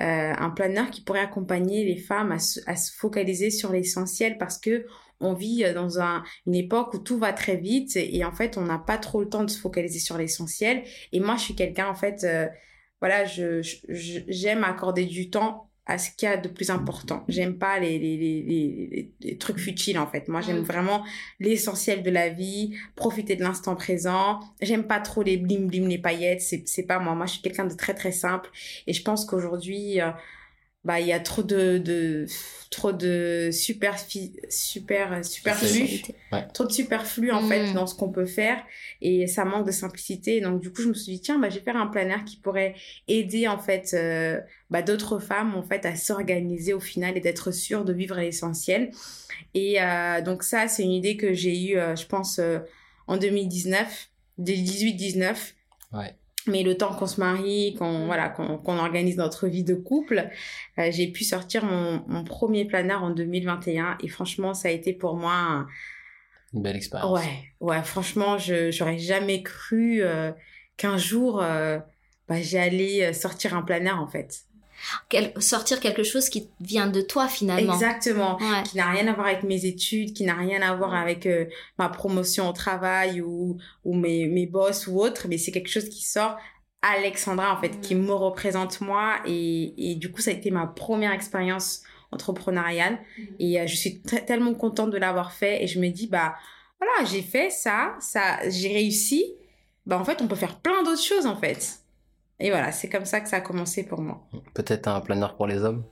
[0.00, 2.60] Euh, un planeur qui pourrait accompagner les femmes à se,
[2.96, 4.86] focaliser sur l'essentiel parce que
[5.22, 8.62] on vit dans un, une époque où tout va très vite et, en fait on
[8.62, 11.88] n'a pas trop le temps de se focaliser sur l'essentiel et moi je suis quelqu'un
[11.88, 12.46] en fait euh,
[13.00, 17.24] voilà je j'aime accorder du temps à ce qu'il y a de plus important.
[17.26, 20.28] J'aime pas les, les, les, les, trucs futiles en fait.
[20.28, 20.64] Moi, j'aime mm.
[20.64, 21.04] vraiment
[21.40, 24.38] l'essentiel de la vie, profiter de l'instant présent.
[24.62, 26.42] J'aime pas trop les blim blim, les paillettes.
[26.42, 27.16] C'est c'est pas moi.
[27.16, 28.48] Moi, je suis quelqu'un de très très simple
[28.86, 30.10] et je pense qu'aujourd'hui euh,
[30.82, 32.26] bah il y a trop de, de
[32.70, 33.98] trop de super
[34.48, 36.02] super superflu.
[36.54, 37.74] Trop de superflu en fait mm.
[37.74, 38.62] dans ce qu'on peut faire.
[39.02, 40.40] Et ça manque de simplicité.
[40.40, 42.36] Donc du coup je me suis dit tiens bah je vais faire un planner qui
[42.38, 42.74] pourrait
[43.08, 44.40] aider en fait euh,
[44.70, 48.90] bah, d'autres femmes en fait à s'organiser au final et d'être sûres de vivre l'essentiel.
[49.54, 52.60] Et euh, donc ça c'est une idée que j'ai eue euh, je pense euh,
[53.06, 55.54] en 2019 18 19
[55.92, 56.14] ouais
[56.46, 60.28] mais le temps qu'on se marie, qu'on voilà, qu'on organise notre vie de couple,
[60.78, 64.92] euh, j'ai pu sortir mon, mon, premier planeur en 2021 et franchement, ça a été
[64.92, 65.66] pour moi
[66.52, 67.18] une belle expérience.
[67.18, 70.32] Ouais, ouais, franchement, je j'aurais jamais cru euh,
[70.76, 71.78] qu'un jour euh,
[72.28, 74.44] bah, j'allais sortir un planeur en fait
[75.38, 77.74] sortir quelque chose qui vient de toi finalement.
[77.74, 81.26] Exactement, qui n'a rien à voir avec mes études, qui n'a rien à voir avec
[81.26, 81.46] euh,
[81.78, 85.88] ma promotion au travail ou, ou mes, mes boss ou autre, mais c'est quelque chose
[85.88, 86.36] qui sort
[86.82, 89.16] Alexandra en fait, qui me représente moi.
[89.26, 92.98] Et, et du coup ça a été ma première expérience entrepreneuriale.
[93.38, 96.34] Et euh, je suis tellement contente de l'avoir fait et je me dis bah
[96.78, 99.34] voilà j'ai fait ça, ça j'ai réussi,
[99.86, 101.79] bah en fait on peut faire plein d'autres choses en fait.
[102.40, 104.20] Et voilà, c'est comme ça que ça a commencé pour moi.
[104.54, 105.84] Peut-être un planeur pour les hommes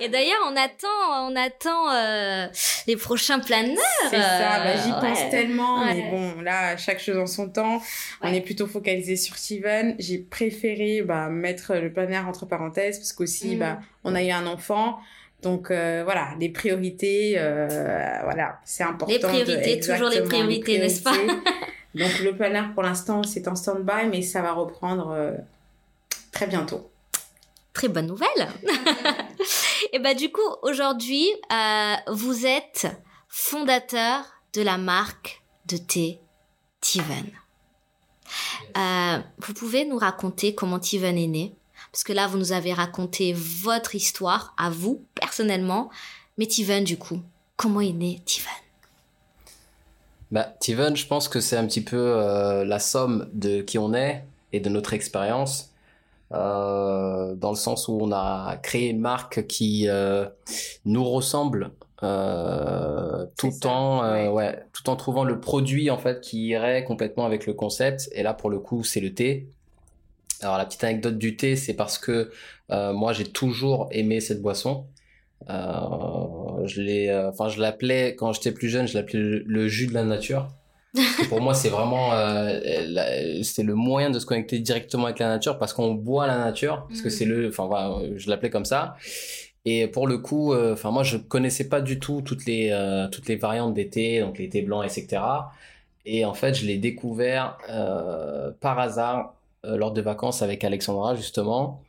[0.00, 2.48] et d'ailleurs, on attend, on attend euh,
[2.88, 3.78] les prochains planeurs.
[4.10, 5.84] C'est ça, bah, j'y euh, pense tellement.
[5.84, 7.80] Mais bon, là, chaque chose en son temps.
[8.20, 9.94] On est plutôt focalisé sur Steven.
[10.00, 13.58] J'ai préféré bah, mettre le planeur entre parenthèses parce qu'aussi, mm.
[13.60, 14.98] bah, on a eu un enfant
[15.42, 17.34] Donc voilà, les priorités,
[18.24, 19.12] voilà, c'est important.
[19.12, 21.12] Les priorités, toujours les priorités, n'est-ce pas
[21.94, 25.36] Donc le planner pour l'instant c'est en stand-by, mais ça va reprendre
[26.30, 26.90] très bientôt.
[27.72, 28.48] Très bonne nouvelle.
[29.92, 31.28] Et bah du coup aujourd'hui
[32.08, 32.88] vous êtes
[33.28, 34.24] fondateur
[34.54, 36.20] de la marque de thé
[36.80, 37.30] Tiven.
[38.76, 41.54] Euh, vous pouvez nous raconter comment Tiven est né?
[41.90, 45.90] Parce que là, vous nous avez raconté votre histoire à vous, personnellement.
[46.38, 47.20] Mais Tiven, du coup,
[47.56, 48.52] comment est né Tiven?
[50.32, 53.94] Bah, Tiven, je pense que c'est un petit peu euh, la somme de qui on
[53.94, 55.70] est et de notre expérience.
[56.32, 59.86] Euh, dans le sens où on a créé une marque qui
[60.84, 64.58] nous ressemble euh, tout en euh, ouais.
[64.72, 68.34] tout en trouvant le produit en fait qui irait complètement avec le concept et là
[68.34, 69.46] pour le coup c'est le thé
[70.40, 72.32] alors la petite anecdote du thé c'est parce que
[72.72, 74.86] euh, moi j'ai toujours aimé cette boisson
[76.66, 80.04] je l'ai enfin je l'appelais quand j'étais plus jeune je l'appelais le, jus de la
[80.04, 80.48] nature
[81.28, 82.10] pour moi c'est vraiment
[83.42, 86.86] c'est le moyen de se connecter directement avec la nature parce qu'on boit la nature
[86.88, 87.30] parce que c'est mm.
[87.30, 88.96] le enfin voilà je l'appelais comme ça
[89.64, 93.08] et pour le coup, euh, enfin moi je connaissais pas du tout toutes les euh,
[93.08, 95.22] toutes les variantes d'été, donc les thés blancs, etc.
[96.04, 101.82] Et en fait, je l'ai découvert euh, par hasard lors de vacances avec Alexandra justement.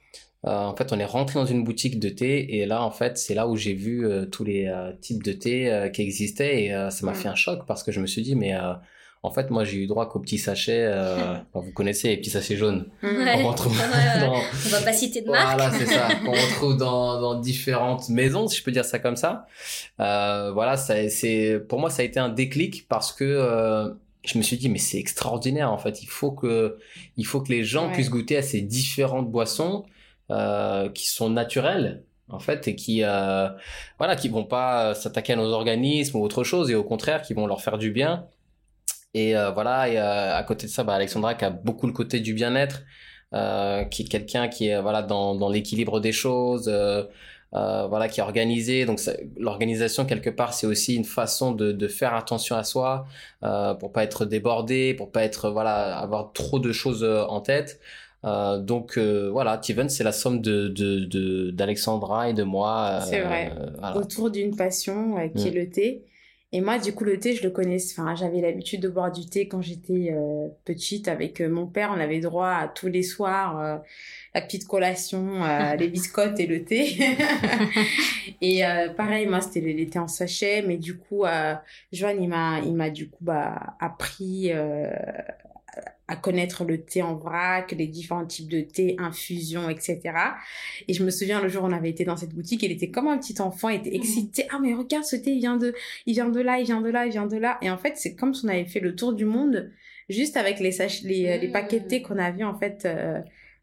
[0.43, 3.33] En fait, on est rentré dans une boutique de thé et là, en fait, c'est
[3.33, 7.29] là où j'ai vu tous les types de thé qui existaient et ça m'a fait
[7.29, 8.53] un choc parce que je me suis dit mais
[9.25, 10.83] en fait, moi, j'ai eu droit qu'aux petits sachets.
[10.85, 12.87] Euh, vous connaissez les petits sachets jaunes.
[13.01, 13.75] On retrouve
[14.19, 14.33] dans...
[14.35, 15.57] On va pas citer de marque.
[15.57, 16.09] Voilà, c'est ça.
[16.27, 19.47] On retrouve dans, dans différentes maisons, si je peux dire ça comme ça.
[20.01, 23.93] Euh, voilà, ça, c'est pour moi, ça a été un déclic parce que euh,
[24.25, 25.71] je me suis dit, mais c'est extraordinaire.
[25.71, 26.77] En fait, il faut que,
[27.15, 29.85] il faut que les gens puissent goûter à ces différentes boissons
[30.31, 33.49] euh, qui sont naturelles en fait et qui euh,
[33.97, 37.33] voilà qui vont pas s'attaquer à nos organismes ou autre chose et au contraire qui
[37.33, 38.27] vont leur faire du bien
[39.13, 41.93] et euh, voilà, et euh, à côté de ça, bah, Alexandra qui a beaucoup le
[41.93, 42.83] côté du bien-être,
[43.89, 46.71] qui est quelqu'un qui est voilà dans, dans l'équilibre des choses,
[47.51, 48.85] voilà, qui est organisé.
[48.85, 48.99] Donc
[49.37, 53.07] l'organisation quelque part, c'est aussi une façon de, de, faire attention à soi,
[53.79, 57.79] pour pas être débordé, pour pas être voilà avoir trop de choses en tête.
[58.25, 63.01] Euh, donc voilà, Tiven, c'est la somme de d'Alexandra de, et de moi.
[63.01, 63.51] c'est vrai.
[63.95, 65.55] Autour d'une passion qui est mm.
[65.55, 66.05] le thé.
[66.55, 67.77] Et moi, du coup, le thé, je le connais.
[67.91, 71.91] Enfin, j'avais l'habitude de boire du thé quand j'étais euh, petite avec euh, mon père.
[71.91, 73.77] On avait droit à tous les soirs euh,
[74.35, 75.41] la petite collation,
[75.79, 76.95] les biscottes et le thé.
[78.41, 78.61] et
[78.95, 80.61] pareil, moi, c'était le, thé en sachet.
[80.61, 81.23] Mais du coup,
[81.91, 84.51] Joanne, il m'a, il m'a du coup bah, appris
[86.07, 90.01] à connaître le thé en vrac, les différents types de thé, infusion, etc.
[90.87, 92.89] Et je me souviens le jour où on avait été dans cette boutique, il était
[92.89, 93.95] comme un petit enfant, il était mmh.
[93.95, 94.47] excité.
[94.51, 95.73] Ah mais regarde ce thé, il vient de,
[96.05, 97.57] il vient de là, il vient de là, il vient de là.
[97.61, 99.71] Et en fait, c'est comme si on avait fait le tour du monde
[100.09, 100.71] juste avec les
[101.03, 102.03] les, les paquets de thé mmh.
[102.03, 102.85] qu'on avait en fait.
[102.85, 103.19] Euh,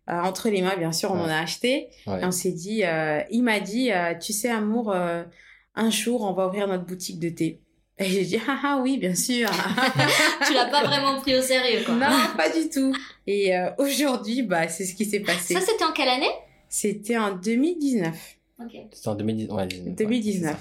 [0.09, 1.88] euh, entre les mains, bien sûr, on en a acheté.
[2.09, 6.48] Et on s'est dit, euh, il m'a dit, tu sais, amour, un jour, on va
[6.48, 7.61] ouvrir notre boutique de thé.
[8.00, 9.48] Et j'ai dit, ah ah oui, bien sûr.
[10.46, 11.94] tu l'as pas vraiment pris au sérieux, quoi.
[11.94, 12.94] Non, pas du tout.
[13.26, 15.54] Et euh, aujourd'hui, bah, c'est ce qui s'est passé.
[15.54, 16.30] Ça, c'était en quelle année?
[16.68, 18.38] C'était en 2019.
[18.64, 18.72] Ok.
[18.92, 19.56] C'était en 2019.
[19.56, 20.56] Ouais, 2019.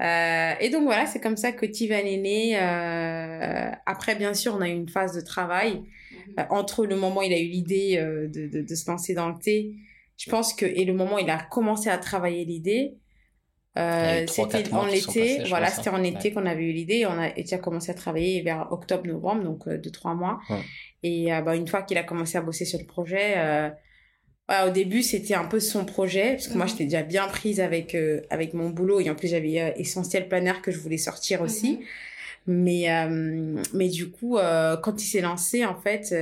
[0.00, 2.58] Euh, et donc voilà, c'est comme ça que Tivan est né.
[2.58, 5.74] Euh, après, bien sûr, on a eu une phase de travail.
[5.74, 6.34] Mhm.
[6.38, 9.14] Euh, entre le moment où il a eu l'idée euh, de, de, de, se lancer
[9.14, 9.74] dans le thé,
[10.16, 12.94] je pense que, et le moment où il a commencé à travailler l'idée,
[13.78, 17.06] euh, c'était en été, voilà, c'était en été qu'on avait eu l'idée.
[17.06, 20.40] On a été à commencé à travailler vers octobre-novembre, donc euh, deux trois mois.
[21.02, 23.70] Et euh, bah, une fois qu'il a commencé à bosser sur le projet, euh,
[24.66, 26.70] au début c'était un peu son projet parce que moi mhm.
[26.70, 27.96] j'étais déjà bien prise avec
[28.28, 31.78] avec mon boulot et en plus j'avais essentiel planner que je voulais sortir aussi.
[31.78, 31.84] Mhm.
[32.46, 33.08] Mais
[33.72, 34.36] mais du coup,
[34.82, 36.12] quand il s'est lancé, en fait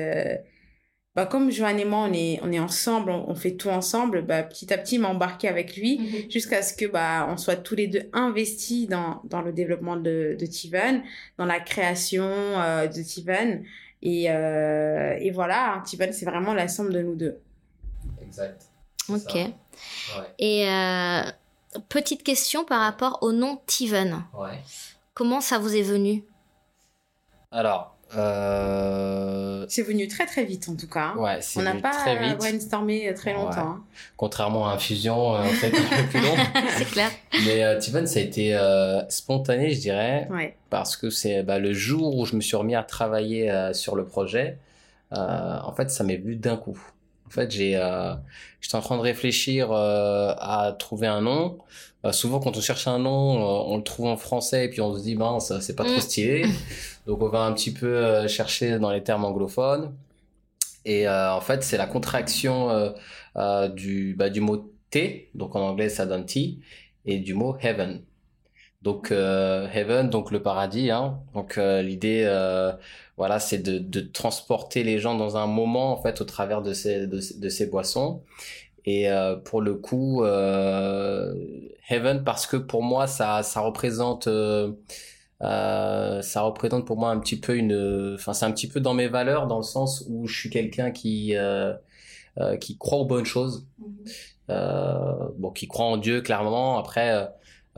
[1.21, 4.43] bah, comme Joanne et moi, on est, on est ensemble, on, fait tout ensemble, bah,
[4.43, 6.31] petit à petit, il m'a embarqué avec lui mhm.
[6.31, 10.35] jusqu'à ce que bah, on soit tous les deux investis dans, dans le développement de,
[10.41, 11.03] de Tiven,
[11.37, 13.63] dans la création euh, de Tiven.
[14.01, 17.39] Et, euh, et voilà, hein, Tiven, c'est vraiment la somme de nous deux.
[18.23, 18.71] Exact.
[19.11, 19.37] Ok.
[20.39, 21.21] Et euh,
[21.91, 24.25] petite question par rapport au nom Tiven.
[24.33, 24.59] Ouais.
[25.13, 26.25] Comment ça vous est venu?
[27.51, 29.65] Alors, euh...
[29.69, 31.15] C'est venu très très vite en tout cas.
[31.17, 32.39] Ouais, On n'a pas très vite.
[32.39, 33.59] brainstormé très longtemps.
[33.59, 33.85] Hein.
[34.17, 36.35] Contrairement à Infusion, euh, en fait, un peu plus long.
[36.77, 37.11] c'est clair.
[37.47, 40.29] Mais euh, Tiven, ça a été euh, spontané, je dirais.
[40.31, 40.57] Ouais.
[40.71, 43.97] Parce que c'est bah, le jour où je me suis remis à travailler euh, sur
[43.97, 44.59] le projet.
[45.13, 46.79] en fait, ça m'est venu d'un coup.
[47.27, 48.13] En fait, j'ai, euh,
[48.61, 51.59] j'étais en train de réfléchir euh, à trouver un nom.
[52.05, 54.81] Euh, souvent, quand on cherche un nom, euh, on le trouve en français et puis
[54.81, 56.01] on se dit, ben, ça, c'est pas trop Mm.
[56.01, 56.45] stylé.
[57.11, 59.97] Donc, on va un petit peu euh, chercher dans les termes anglophones.
[60.85, 62.71] Et euh, en fait, c'est la contraction
[63.37, 66.59] euh, du, bah, du mot T, donc en anglais ça donne T,
[67.07, 68.05] et du mot heaven.
[68.83, 70.93] Donc heaven, donc le paradis.
[70.93, 71.19] Hein.
[71.35, 72.25] Donc l'idée,
[73.17, 76.73] voilà, c'est de, de transporter les gens dans un moment en fait au travers de
[76.73, 78.23] ces de, ces- boissons.
[78.87, 79.09] Et
[79.45, 80.25] pour le coup,
[81.89, 84.29] heaven parce que pour moi ça ça représente
[85.43, 88.95] euh, ça représente pour moi un petit peu une, enfin c'est un petit peu dans
[88.95, 91.73] mes valeurs dans le sens où je suis quelqu'un qui euh,
[92.39, 93.67] euh, qui croit aux bonnes choses,
[94.51, 96.79] euh, bon qui croit en Dieu clairement.
[96.79, 97.29] Après,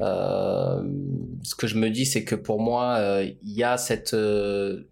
[0.01, 0.83] euh,
[1.43, 4.17] ce que je me dis c'est que pour moi il y a cette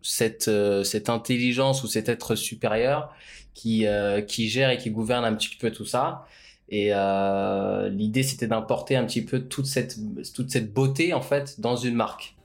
[0.03, 0.51] cette
[0.85, 3.13] cette intelligence ou cet être supérieur
[3.55, 6.27] qui euh, qui gère et qui gouverne un petit peu tout ça.
[6.69, 9.97] Et euh, l'idée c'était d'importer un petit peu toute cette
[10.35, 12.37] toute cette beauté en fait dans une marque.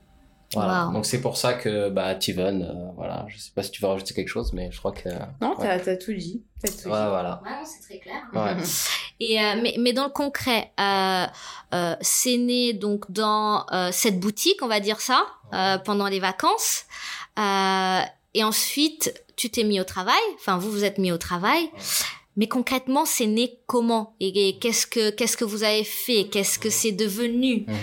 [0.54, 0.86] Voilà.
[0.86, 0.92] Wow.
[0.92, 3.88] Donc c'est pour ça que bah Tiven, euh, voilà, je sais pas si tu veux
[3.88, 5.08] rajouter quelque chose, mais je crois que
[5.40, 5.66] Non, ouais.
[5.66, 6.42] t'as t'as tout dit.
[6.62, 6.84] T'as tout dit.
[6.84, 7.42] Ouais, voilà.
[7.44, 8.22] Ouais, c'est très clair.
[8.32, 8.56] Ouais.
[9.20, 11.26] Et euh, mais, mais dans le concret, euh,
[11.74, 16.20] euh, c'est né donc dans euh, cette boutique, on va dire ça, euh, pendant les
[16.20, 16.84] vacances.
[17.38, 18.00] Euh,
[18.34, 20.20] et ensuite, tu t'es mis au travail.
[20.34, 21.70] Enfin, vous vous êtes mis au travail.
[22.36, 24.14] Mais concrètement, c'est né comment?
[24.20, 26.28] Et, et qu'est-ce que qu'est-ce que vous avez fait?
[26.30, 27.64] Qu'est-ce que c'est devenu?
[27.66, 27.76] Mhm.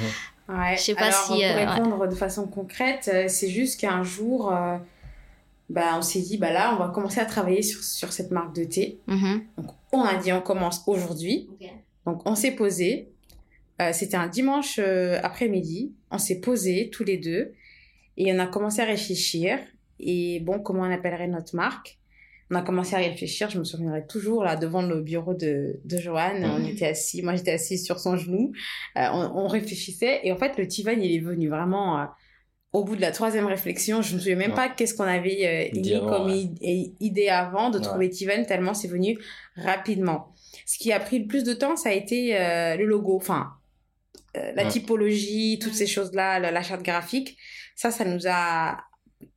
[0.50, 0.76] Ouais.
[0.78, 1.66] Je sais pas Alors, si, Pour euh, ouais.
[1.66, 4.78] répondre de façon concrète, euh, c'est juste qu'un jour, euh,
[5.70, 8.56] bah, on s'est dit, bah là, on va commencer à travailler sur, sur cette marque
[8.56, 9.00] de thé.
[9.08, 9.44] Mhm.
[9.58, 11.50] Donc, on a dit, on commence aujourd'hui.
[12.06, 13.10] Donc, on s'est posé.
[13.82, 15.94] Euh, C'était un dimanche euh, après-midi.
[16.12, 17.54] On s'est posé tous les deux
[18.18, 19.58] et on a commencé à réfléchir.
[20.00, 21.98] Et bon, comment on appellerait notre marque?
[22.52, 23.50] On a commencé à réfléchir.
[23.50, 26.44] Je me souviendrai toujours là devant le bureau de, de Joanne.
[26.46, 26.66] On Mhm.
[26.68, 27.22] était assis.
[27.22, 28.52] Moi, j'étais assise sur son genou.
[28.98, 32.00] Euh, on, on réfléchissait et en fait, le Tivan, il est venu vraiment.
[32.02, 32.06] euh,
[32.74, 34.56] au bout de la troisième réflexion, je me souviens même Ouais.
[34.56, 36.50] pas qu'est-ce qu'on avait euh, Dit comme ouais.
[37.00, 37.84] idée avant de Ouais.
[37.84, 39.20] trouver Tivan tellement c'est venu
[39.56, 40.34] rapidement.
[40.66, 43.52] Ce qui a pris le plus de temps, ça a été euh, le logo, enfin
[44.38, 44.70] euh, la Ouais.
[44.70, 47.38] typologie, toutes ces choses-là, la, la charte graphique.
[47.76, 48.80] Ça, ça nous a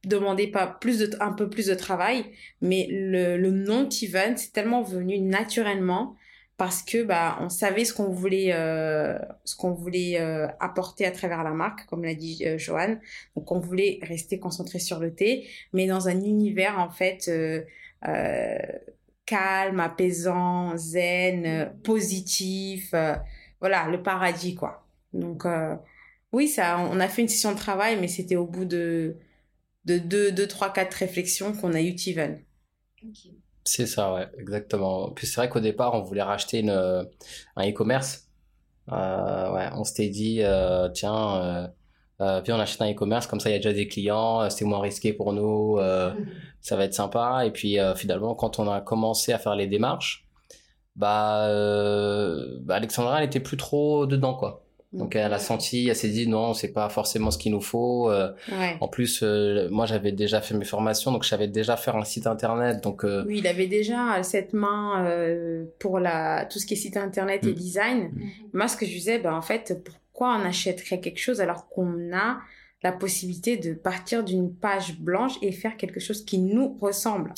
[0.05, 2.25] demandé pas plus de, un peu plus de travail,
[2.61, 6.17] mais le, le nom Tivan, c'est tellement venu naturellement
[6.57, 11.11] parce que bah on savait ce qu'on voulait euh, ce qu'on voulait euh, apporter à
[11.11, 12.57] travers la marque comme l'a dit euh,
[13.37, 17.63] donc on voulait rester concentré sur le thé mais dans un univers en fait euh,
[19.27, 22.95] calme apaisant zen positif
[23.61, 24.87] voilà le paradis quoi.
[25.13, 25.45] Donc
[26.33, 29.17] oui ça on a fait une session de travail mais c'était au bout de
[29.87, 32.43] de deux, deux, trois, quatre réflexions qu'on a eu Tiven.
[33.65, 35.11] C'est ça, ouais, exactement.
[35.11, 37.05] Puis c'est vrai qu'au départ, on voulait racheter une, euh,
[37.57, 38.29] un e-commerce.
[38.93, 41.69] Euh, ouais, on s'était dit, euh, tiens, euh,
[42.21, 44.65] euh, puis on achète un e-commerce, comme ça il y a déjà des clients, c'est
[44.65, 46.15] moins risqué pour nous, euh,
[46.61, 47.45] ça va être sympa.
[47.47, 50.29] Et puis euh, finalement, quand on a commencé à faire les démarches,
[50.95, 54.66] bah, euh, bah Alexandra, elle était plus trop dedans, quoi.
[54.99, 58.11] Donc elle a senti, elle s'est dit non, c'est pas forcément ce qu'il nous faut.
[58.11, 58.77] Euh, Ouais.
[58.81, 62.05] en plus, euh, moi j'avais déjà fait mes formations, donc je savais déjà faire un
[62.05, 66.67] site internet, donc euh, Oui, il avait déjà cette main euh, pour la, tout ce
[66.67, 67.55] qui est site internet et Mm.
[67.55, 68.11] design.
[68.53, 72.13] Moi, ce que je disais, ben, en fait, pourquoi on achèterait quelque chose alors qu'on
[72.15, 72.39] a
[72.87, 77.33] la possibilité de partir d'une page blanche et faire quelque chose qui nous ressemble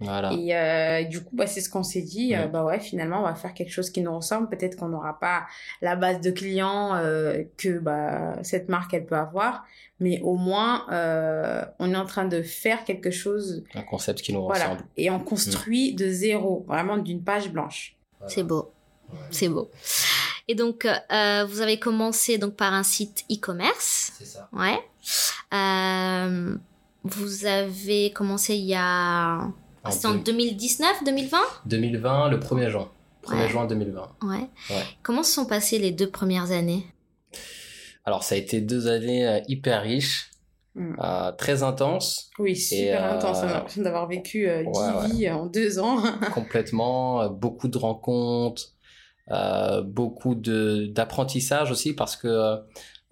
[0.00, 0.32] voilà.
[0.32, 2.34] Et euh, du coup, bah, c'est ce qu'on s'est dit.
[2.34, 4.48] euh, bah ouais, finalement, on va faire quelque chose qui nous ressemble.
[4.48, 5.46] Peut-être qu'on n'aura pas
[5.82, 9.64] la base de clients euh, que bah, cette marque elle peut avoir,
[9.98, 13.64] mais au moins, euh, on est en train de faire quelque chose.
[13.74, 14.66] Un concept qui nous Voilà.
[14.66, 14.84] ressemble.
[14.96, 17.96] Et on construit de zéro, vraiment d'une page blanche.
[18.28, 18.70] C'est beau.
[19.32, 19.68] C'est beau.
[20.48, 24.12] Et donc, euh, vous avez commencé donc par un site e-commerce.
[24.18, 24.48] C'est ça.
[24.52, 24.78] Ouais.
[25.54, 26.56] Euh,
[27.04, 29.48] vous avez commencé il y a...
[29.90, 32.88] C'était en deux- 2019, 2020 2020, le 1er juin.
[33.22, 33.48] 1er Ouais.
[33.48, 34.08] juin 2020.
[34.22, 34.36] Ouais.
[34.70, 34.82] Ouais.
[35.02, 36.86] Comment se sont passées les deux premières années?
[38.04, 40.30] Alors ça a été deux années euh, hyper riches,
[40.74, 40.94] Mm.
[41.02, 43.38] euh, très intenses, Oui, super euh, intense.
[43.42, 45.08] On a l'impression d'avoir vécu euh, dix ouais, ouais.
[45.10, 45.98] vies en deux ans.
[46.34, 48.62] complètement, beaucoup de rencontres,
[49.84, 52.28] beaucoup de d'apprentissage aussi parce que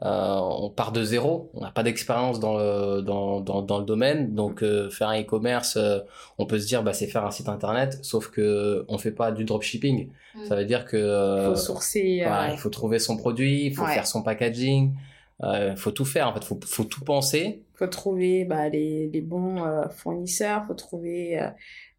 [0.02, 3.84] euh, on part de zéro, on n'a pas d'expérience dans le dans, dans, dans le
[3.86, 6.00] domaine, donc euh, faire un e-commerce, euh,
[6.36, 9.32] on peut se dire bah c'est faire un site internet, sauf que on fait pas
[9.32, 10.10] du dropshipping.
[10.48, 12.20] Ça veut dire que Il euh, faut sourcer.
[12.22, 13.94] euh, Voilà, il faut trouver son produit, il faut Ouais.
[13.94, 14.94] faire son packaging,
[15.42, 17.62] euh, il faut tout faire en fait, faut, faut tout penser.
[17.74, 21.48] faut trouver bah, les, les bons euh, fournisseurs, faut trouver euh,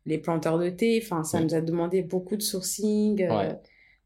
[0.05, 1.01] les planteurs de thé.
[1.03, 3.53] Enfin, ça nous a demandé beaucoup de sourcing, euh,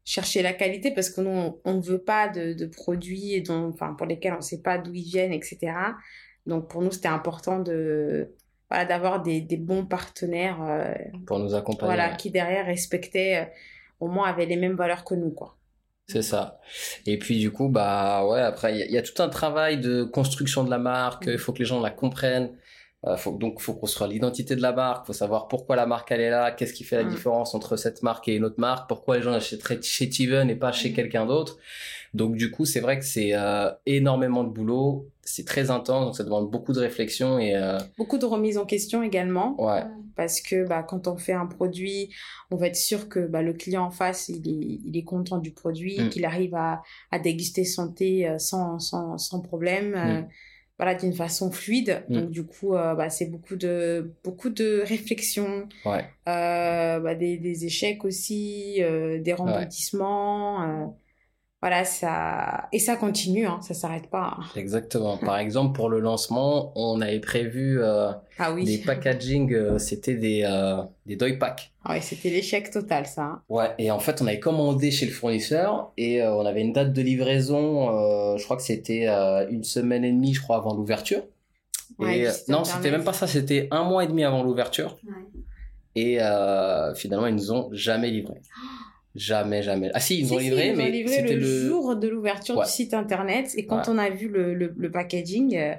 [0.04, 3.94] chercher la qualité parce que nous, on ne veut pas de, de produits dont, enfin,
[3.94, 5.72] pour lesquels on ne sait pas d'où ils viennent, etc.
[6.46, 8.34] Donc, pour nous, c'était important de,
[8.68, 10.60] voilà, d'avoir des, des, bons partenaires.
[10.62, 10.92] Euh,
[11.26, 11.94] pour nous accompagner.
[11.94, 13.44] Voilà, qui derrière respectaient, euh,
[14.00, 15.56] au moins avaient les mêmes valeurs que nous, quoi.
[16.08, 16.58] C'est ça.
[17.06, 20.02] Et puis du coup, bah ouais, après, il y, y, a tout un travail de
[20.02, 22.50] construction de la marque, il faut que les gens la comprennent.
[23.04, 26.20] Euh, faut, donc, faut construire l'identité de la marque, faut savoir pourquoi la marque elle
[26.20, 27.08] est là, qu'est-ce qui fait la mm.
[27.08, 30.54] différence entre cette marque et une autre marque, pourquoi les gens achèteraient chez Tiven et
[30.54, 30.94] pas chez mm.
[30.94, 31.58] quelqu'un d'autre.
[32.14, 36.16] Donc, du coup, c'est vrai que c'est euh, énormément de boulot, c'est très intense, donc
[36.16, 37.78] ça demande beaucoup de réflexion et euh...
[37.98, 39.60] beaucoup de remise en question également.
[39.60, 39.82] Ouais.
[40.14, 42.10] Parce que bah, quand on fait un produit,
[42.52, 45.38] on va être sûr que bah, le client en face, il est, il est content
[45.38, 46.08] du produit, mm.
[46.10, 50.28] qu'il arrive à, à déguster son thé euh, sans, sans, sans problème.
[50.82, 52.12] Voilà d'une façon fluide mm.
[52.12, 56.04] donc du coup euh, bah, c'est beaucoup de beaucoup de réflexion ouais.
[56.28, 60.62] euh, bah, des, des, échecs aussi euh, des rebondissements.
[60.62, 60.86] Euh,
[61.62, 66.72] voilà ça et ça continue hein, ça s'arrête pas exactement par exemple pour le lancement
[66.76, 68.64] on avait prévu euh, ah oui.
[68.64, 70.42] des packaging c'était des
[71.06, 73.22] des doy packs ah ouais, c'était l'échec total, ça.
[73.22, 73.42] Hein.
[73.48, 76.72] Ouais, et en fait, on avait commandé chez le fournisseur et euh, on avait une
[76.72, 80.56] date de livraison, euh, je crois que c'était euh, une semaine et demie, je crois,
[80.56, 81.22] avant l'ouverture.
[81.98, 84.96] Ouais, non, c'était même pas ça, c'était un mois et demi avant l'ouverture.
[85.04, 85.42] Ouais.
[85.94, 86.18] Et
[86.94, 88.40] finalement, ils nous ont jamais livré.
[89.14, 89.90] Jamais, jamais.
[89.94, 91.66] Ah si, ils nous si, ont livré, si, ils mais ont livré c'était le, le
[91.68, 92.64] jour de l'ouverture Ouais.
[92.64, 93.50] du site internet.
[93.56, 93.82] Et quand Ouais.
[93.88, 95.74] on a vu le, le, le packaging, euh,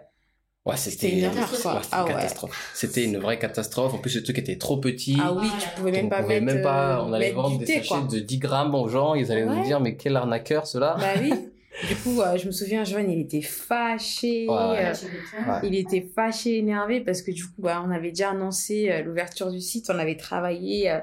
[0.66, 1.42] Ouais, c'était une quoi.
[1.42, 2.14] ouais, c'était Ah une ouais.
[2.14, 2.72] catastrophe.
[2.74, 3.94] C'était une vraie catastrophe.
[3.96, 5.18] En plus, le truc était trop petit.
[5.22, 7.58] ah oui, tu pouvais même pas on pouvait mettre, même pas, euh, on allait vendre
[7.60, 8.08] des thé, sachets quoi.
[8.10, 9.14] de 10 grammes aux gens.
[9.16, 10.96] Ils allaient nous dire, mais quel arnaqueur, ceux-là.
[11.00, 11.34] Bah oui.
[11.90, 14.48] Du coup, euh, je me souviens, Joanne, il était fâché.
[14.48, 14.94] Ouais, euh.
[14.94, 15.60] Ouais.
[15.64, 19.50] Il était fâché, énervé parce que du coup, bah, on avait déjà annoncé euh, l'ouverture
[19.52, 20.96] du site, on avait travaillé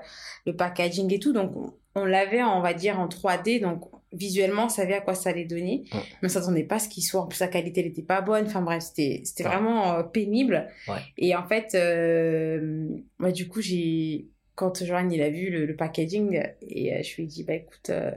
[0.46, 3.82] le packaging et tout, donc on, on l'avait, on va dire, en 3D, donc
[4.12, 6.00] visuellement, on savait à quoi ça allait donner, Ouais.
[6.22, 7.20] mais on s'attendait pas à ce qu'il soit.
[7.20, 8.46] En plus, la qualité n'était pas bonne.
[8.46, 9.50] Enfin bref, c'était c'était Ouais.
[9.50, 10.68] vraiment euh, pénible.
[10.88, 10.98] Ouais.
[11.18, 12.88] Et en fait, euh,
[13.18, 17.16] moi, du coup, j'ai quand Joanne il a vu le, le packaging et euh, je
[17.16, 17.90] lui ai dit bah écoute.
[17.90, 18.10] Euh,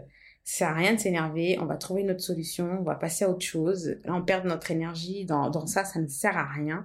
[0.46, 3.24] ça sert à rien de s'énerver, on va trouver une autre solution, on va passer
[3.24, 3.96] à autre chose.
[4.04, 6.84] Là, on perd notre énergie dans, dans ça, ça ne sert à rien.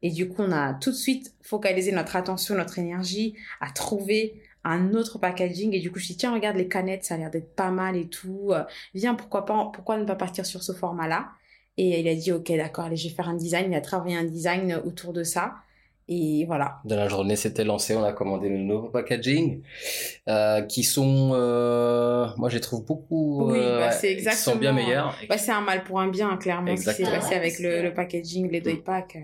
[0.00, 4.40] Et du coup, on a tout de suite focalisé notre attention, notre énergie à trouver
[4.64, 5.72] un autre packaging.
[5.74, 7.96] Et du coup, je dis, tiens, regarde les canettes, ça a l'air d'être pas mal
[7.96, 8.48] et tout.
[8.50, 11.28] Euh, Viens, pourquoi pas, pourquoi ne pas partir sur ce format-là?
[11.76, 13.72] Et il a dit, ok, d'accord, allez, je vais faire un design.
[13.72, 15.54] Il a travaillé un design autour de ça.
[16.06, 16.80] Et voilà.
[16.84, 19.62] de la journée s'était lancé, on a commandé le nouveau packaging,
[20.28, 24.56] euh, qui sont, euh, moi je les trouve beaucoup, Oui, bah, c'est qui sont exactement-
[24.56, 25.16] bien meilleurs.
[25.30, 27.20] Bah, c'est un mal pour un bien, clairement, ce qui s'est Exactement.
[27.22, 29.16] passé avec le, packaging, les doy packs.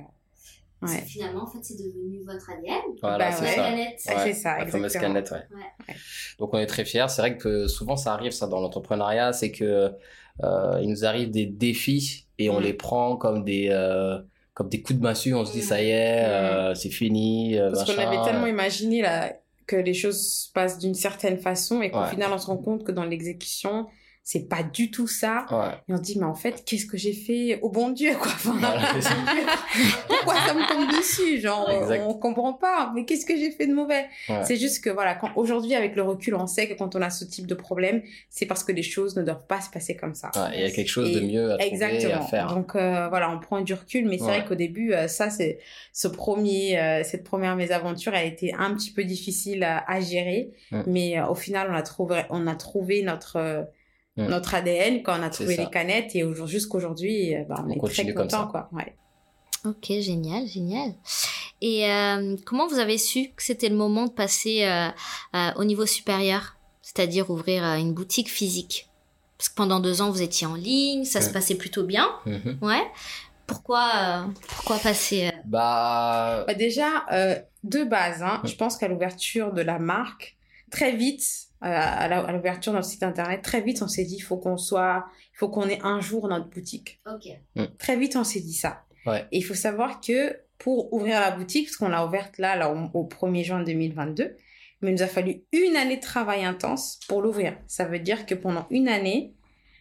[0.82, 1.02] Ouais.
[1.06, 2.80] Finalement, en fait, c'est devenu votre ADN.
[3.02, 3.50] Voilà, Bah c'est ouais.
[3.50, 3.54] ça.
[3.56, 4.00] Canette.
[4.08, 5.14] Ouais, c'est ça, la fameuse exactement.
[5.14, 5.56] canette, ouais.
[5.56, 5.94] Ouais.
[6.38, 7.06] Donc on est très fiers.
[7.08, 9.92] C'est vrai que souvent ça arrive ça dans l'entrepreneuriat, c'est que
[10.42, 12.62] euh, il nous arrive des défis et on Mm.
[12.62, 14.18] les prend comme des euh,
[14.54, 15.34] comme des coups de massue.
[15.34, 15.62] On se dit Mm.
[15.62, 16.30] ça y est, Mm.
[16.30, 17.58] euh, c'est fini.
[17.58, 19.34] Parce qu'on avait tellement imaginé là,
[19.66, 22.08] que les choses se passent d'une certaine façon et qu'au Ouais.
[22.10, 23.86] final on se rend compte que dans l'exécution,
[24.22, 25.46] c'est pas du tout ça.
[25.50, 25.74] Ouais.
[25.88, 28.30] Et on se dit, mais en fait, qu'est-ce que j'ai fait au bon Dieu, quoi?
[28.32, 28.52] Enfin.
[30.08, 31.40] Pourquoi ça me tombe dessus?
[31.40, 32.04] Genre, euh, Exact.
[32.06, 32.92] on comprend pas.
[32.94, 34.06] Mais qu'est-ce que j'ai fait de mauvais?
[34.28, 34.44] Ouais.
[34.44, 37.10] C'est juste que, voilà, quand, aujourd'hui, avec le recul, on sait que quand on a
[37.10, 40.14] ce type de problème, c'est parce que les choses ne doivent pas se passer comme
[40.14, 40.30] ça.
[40.54, 42.22] Il y a quelque chose de mieux à trouver et Exactement.
[42.24, 42.54] à faire.
[42.54, 45.58] Donc euh, voilà, on prend du recul, mais c'est vrai qu'au début, euh, ça c'est
[45.92, 50.00] ce premier, euh, cette première mésaventure, elle a été un petit peu difficile à, à
[50.00, 50.50] gérer,
[50.86, 53.66] mais euh, au final, on a trouvé, on a trouvé notre
[54.24, 54.28] Mm.
[54.28, 57.86] notre ADN quand on a trouvé les canettes et aujourd'hui jusqu'aujourd'hui, euh, bah, on, On
[57.86, 58.68] est très content quoi.
[58.72, 58.94] Ouais.
[59.64, 60.94] Ok, génial, génial.
[61.60, 64.88] Et euh, comment vous avez su que c'était le moment de passer euh,
[65.34, 68.88] euh, au niveau supérieur, c'est-à-dire ouvrir euh, une boutique physique?
[69.36, 72.58] Parce que pendant deux ans, vous étiez en ligne, ça se passait plutôt bien, Mhm.
[72.62, 72.82] ouais.
[73.46, 78.46] Pourquoi, euh, pourquoi passer euh, Bah, Bah, déjà, euh, de base, hein, Mm.
[78.48, 80.36] je pense qu'à l'ouverture de la marque,
[80.70, 81.24] très vite,
[81.60, 85.06] à l'ouverture de notre site internet, très vite, on s'est dit, il faut qu'on soit,
[85.34, 87.00] il faut qu'on ait un jour notre boutique.
[87.06, 87.66] Ok.
[87.78, 88.84] Très vite, on s'est dit ça.
[89.06, 89.26] Ouais.
[89.32, 92.72] Et il faut savoir que pour ouvrir la boutique, parce qu'on l'a ouverte là, là
[92.72, 94.36] au, au 1er juin 2022,
[94.82, 97.56] mais il nous a fallu une année de travail intense pour l'ouvrir.
[97.66, 99.34] Ça veut dire que pendant une année,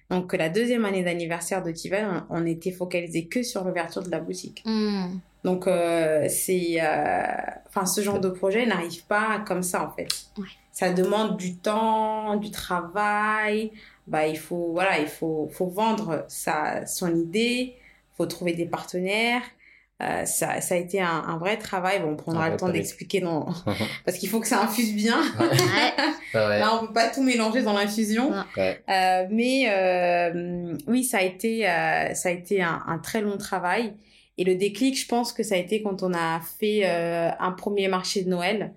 [0.10, 4.10] donc la deuxième année d'anniversaire de Tiven, on, on était focalisé que sur l'ouverture de
[4.10, 4.64] la boutique.
[4.66, 5.20] Hmm.
[5.44, 7.24] Donc euh, c'est, euh,
[7.68, 10.08] enfin ce genre de projet n'arrive pas comme ça en fait.
[10.38, 10.48] Ouais.
[10.72, 13.72] Ça demande du temps, du travail.
[14.08, 17.76] Bah il faut voilà, il faut faut vendre sa son idée,
[18.18, 19.44] faut trouver des partenaires,
[20.02, 22.00] Euh, ça, ça a été un, un vrai travail.
[22.00, 23.48] Bon, on prendra le temps d'expliquer non,
[24.06, 25.20] parce qu'il faut que ça infuse bien.
[26.34, 26.60] Ouais.
[26.60, 28.32] Là, on peut pas tout mélanger dans l'infusion.
[28.58, 33.38] Euh, mais euh, oui, ça a été, euh, ça a été un, un, très long
[33.38, 33.94] travail.
[34.38, 37.52] Et le déclic, je pense que ça a été quand on a fait euh, un
[37.52, 38.74] premier marché de Noël.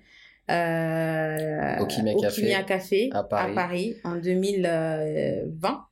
[0.50, 3.50] Euh, au Kimia Café, Café à, Paris.
[3.50, 5.86] à Paris en 2020.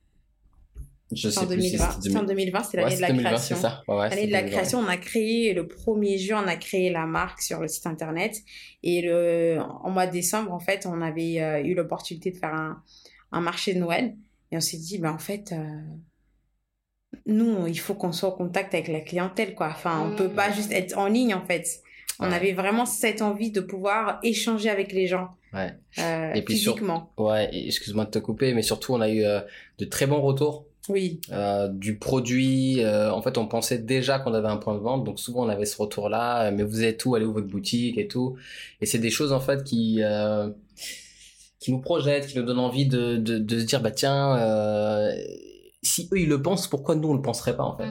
[1.13, 2.01] Je sais en 2020.
[2.01, 3.57] C'était en 2020, c'est l'année de la création.
[3.87, 7.41] l'année de la création, on a créé le 1er juin, on a créé la marque
[7.41, 8.37] sur le site internet.
[8.83, 12.53] Et le, en mois de décembre, en fait, on avait euh, eu l'opportunité de faire
[12.53, 12.81] un,
[13.31, 14.15] un, marché de Noël.
[14.51, 15.81] Et on s'est dit, ben, en fait, euh,
[17.25, 19.67] nous, il faut qu'on soit en contact avec la clientèle, quoi.
[19.67, 20.53] Enfin, on peut pas mmh.
[20.53, 21.81] juste être en ligne, en fait.
[22.19, 25.29] On avait vraiment cette envie de pouvoir échanger avec les gens.
[25.53, 25.73] Ouais.
[25.99, 27.11] Euh, et puis physiquement.
[27.17, 29.23] ouais, excuse-moi de te couper, mais surtout, on a eu
[29.79, 31.21] de très bons retours oui.
[31.31, 32.83] Euh, du produit.
[32.83, 35.49] Euh, en fait, on pensait déjà qu'on avait un point de vente, donc souvent on
[35.49, 36.47] avait ce retour-là.
[36.47, 37.15] Euh, mais vous êtes où?
[37.15, 38.37] Allez où votre boutique et tout?
[38.81, 40.49] Et c'est des choses en fait qui euh,
[41.59, 45.11] qui nous projettent, qui nous donnent envie de de, de se dire bah tiens, euh,
[45.83, 47.89] si eux ils le pensent, pourquoi nous on le penserait pas en fait?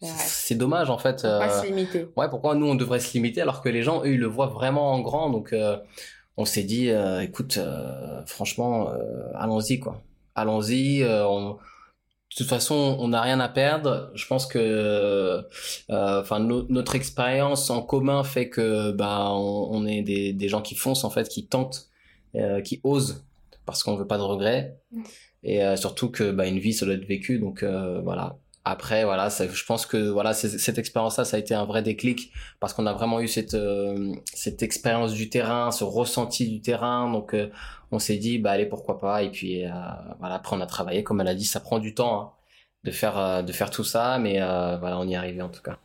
[0.00, 1.22] C'est dommage en fait.
[1.22, 2.08] Pourquoi se limiter?
[2.16, 4.46] Ouais, pourquoi nous on devrait se limiter alors que les gens eux ils le voient
[4.46, 5.30] vraiment en grand.
[5.30, 5.54] Donc
[6.36, 6.90] on s'est dit
[7.20, 7.58] écoute,
[8.26, 8.90] franchement,
[9.34, 10.00] allons-y quoi.
[10.34, 11.04] Allons-y.
[11.04, 11.58] on
[12.30, 14.10] de toute façon, on n'a rien à perdre.
[14.14, 15.42] Je pense que, euh,
[15.88, 21.04] enfin, notre expérience en commun fait que, bah, on, est des, des, gens qui foncent
[21.04, 21.88] en fait, qui tentent,
[22.36, 23.24] euh, qui osent,
[23.64, 24.76] parce qu'on veut pas de regrets,
[25.42, 27.38] et euh, surtout que, bah, une vie, ça doit être vécu.
[27.38, 28.36] Donc voilà.
[28.70, 32.74] Après, voilà, je pense que voilà, cette expérience-là, ça a été un vrai déclic parce
[32.74, 33.56] qu'on a vraiment eu cette
[34.34, 37.10] cette expérience du terrain, ce ressenti du terrain.
[37.10, 37.34] Donc
[37.90, 39.22] on s'est dit bah allez pourquoi pas?
[39.22, 39.70] Et puis euh,
[40.18, 41.02] voilà après on a travaillé.
[41.02, 42.32] Comme elle a dit ça prend du temps hein,
[42.84, 44.18] de faire euh, de faire tout ça.
[44.18, 45.78] Mais euh, voilà on y est arrivé en tout cas.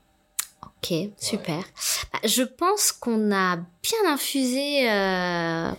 [0.61, 1.63] Ok super.
[2.11, 4.89] Bah, je pense qu'on a bien infusé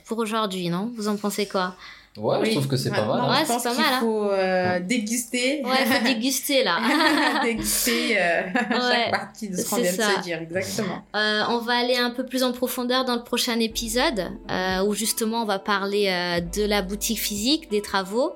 [0.06, 0.90] pour aujourd'hui non?
[0.96, 1.74] Vous en pensez quoi?
[2.16, 3.20] Ouais, je trouve que c'est pas mal.
[3.20, 3.28] Hein.
[3.28, 3.94] Ouais, c'est pas mal.
[3.94, 5.62] Il faut euh, déguster.
[5.64, 6.78] Ouais, il faut déguster là.
[7.42, 11.02] déguster euh, chaque partie de ce qu'on vient de se dire, exactement.
[11.16, 14.94] Euh, on va aller un peu plus en profondeur dans le prochain épisode euh, où
[14.94, 18.34] justement on va parler euh, de la boutique physique, des travaux.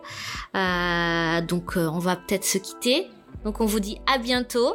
[0.54, 3.06] donc on va peut-être se quitter.
[3.44, 4.74] Donc on vous dit à bientôt.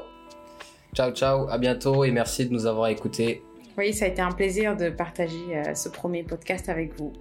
[0.96, 3.44] Ciao, ciao, à bientôt et merci de nous avoir écoutés.
[3.78, 7.12] Oui, ça a été un plaisir de partager ce premier podcast avec vous.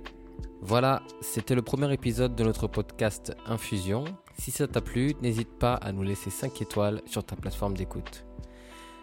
[0.65, 4.05] Voilà, c'était le premier épisode de notre podcast Infusion.
[4.39, 8.25] Si ça t'a plu, n'hésite pas à nous laisser 5 étoiles sur ta plateforme d'écoute.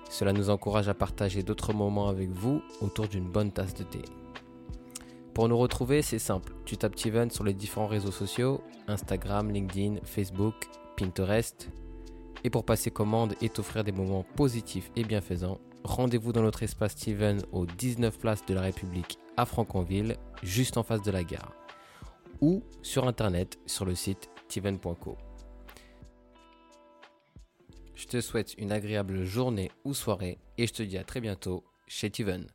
[0.09, 3.99] Cela nous encourage à partager d'autres moments avec vous autour d'une bonne tasse de thé.
[5.33, 6.53] Pour nous retrouver, c'est simple.
[6.63, 10.55] Tu tapes Steven sur les différents réseaux sociaux, Instagram, LinkedIn, Facebook,
[10.95, 11.69] Pinterest.
[12.45, 16.93] Et pour passer commande et t'offrir des moments positifs et bienfaisants, rendez-vous dans notre espace
[16.93, 21.53] Steven au 19 Place de la République à Franconville, juste en face de la gare,
[22.41, 25.17] ou sur internet sur le site tiven.co.
[27.95, 31.63] Je te souhaite une agréable journée ou soirée et je te dis à très bientôt
[31.87, 32.47] chez Tiven.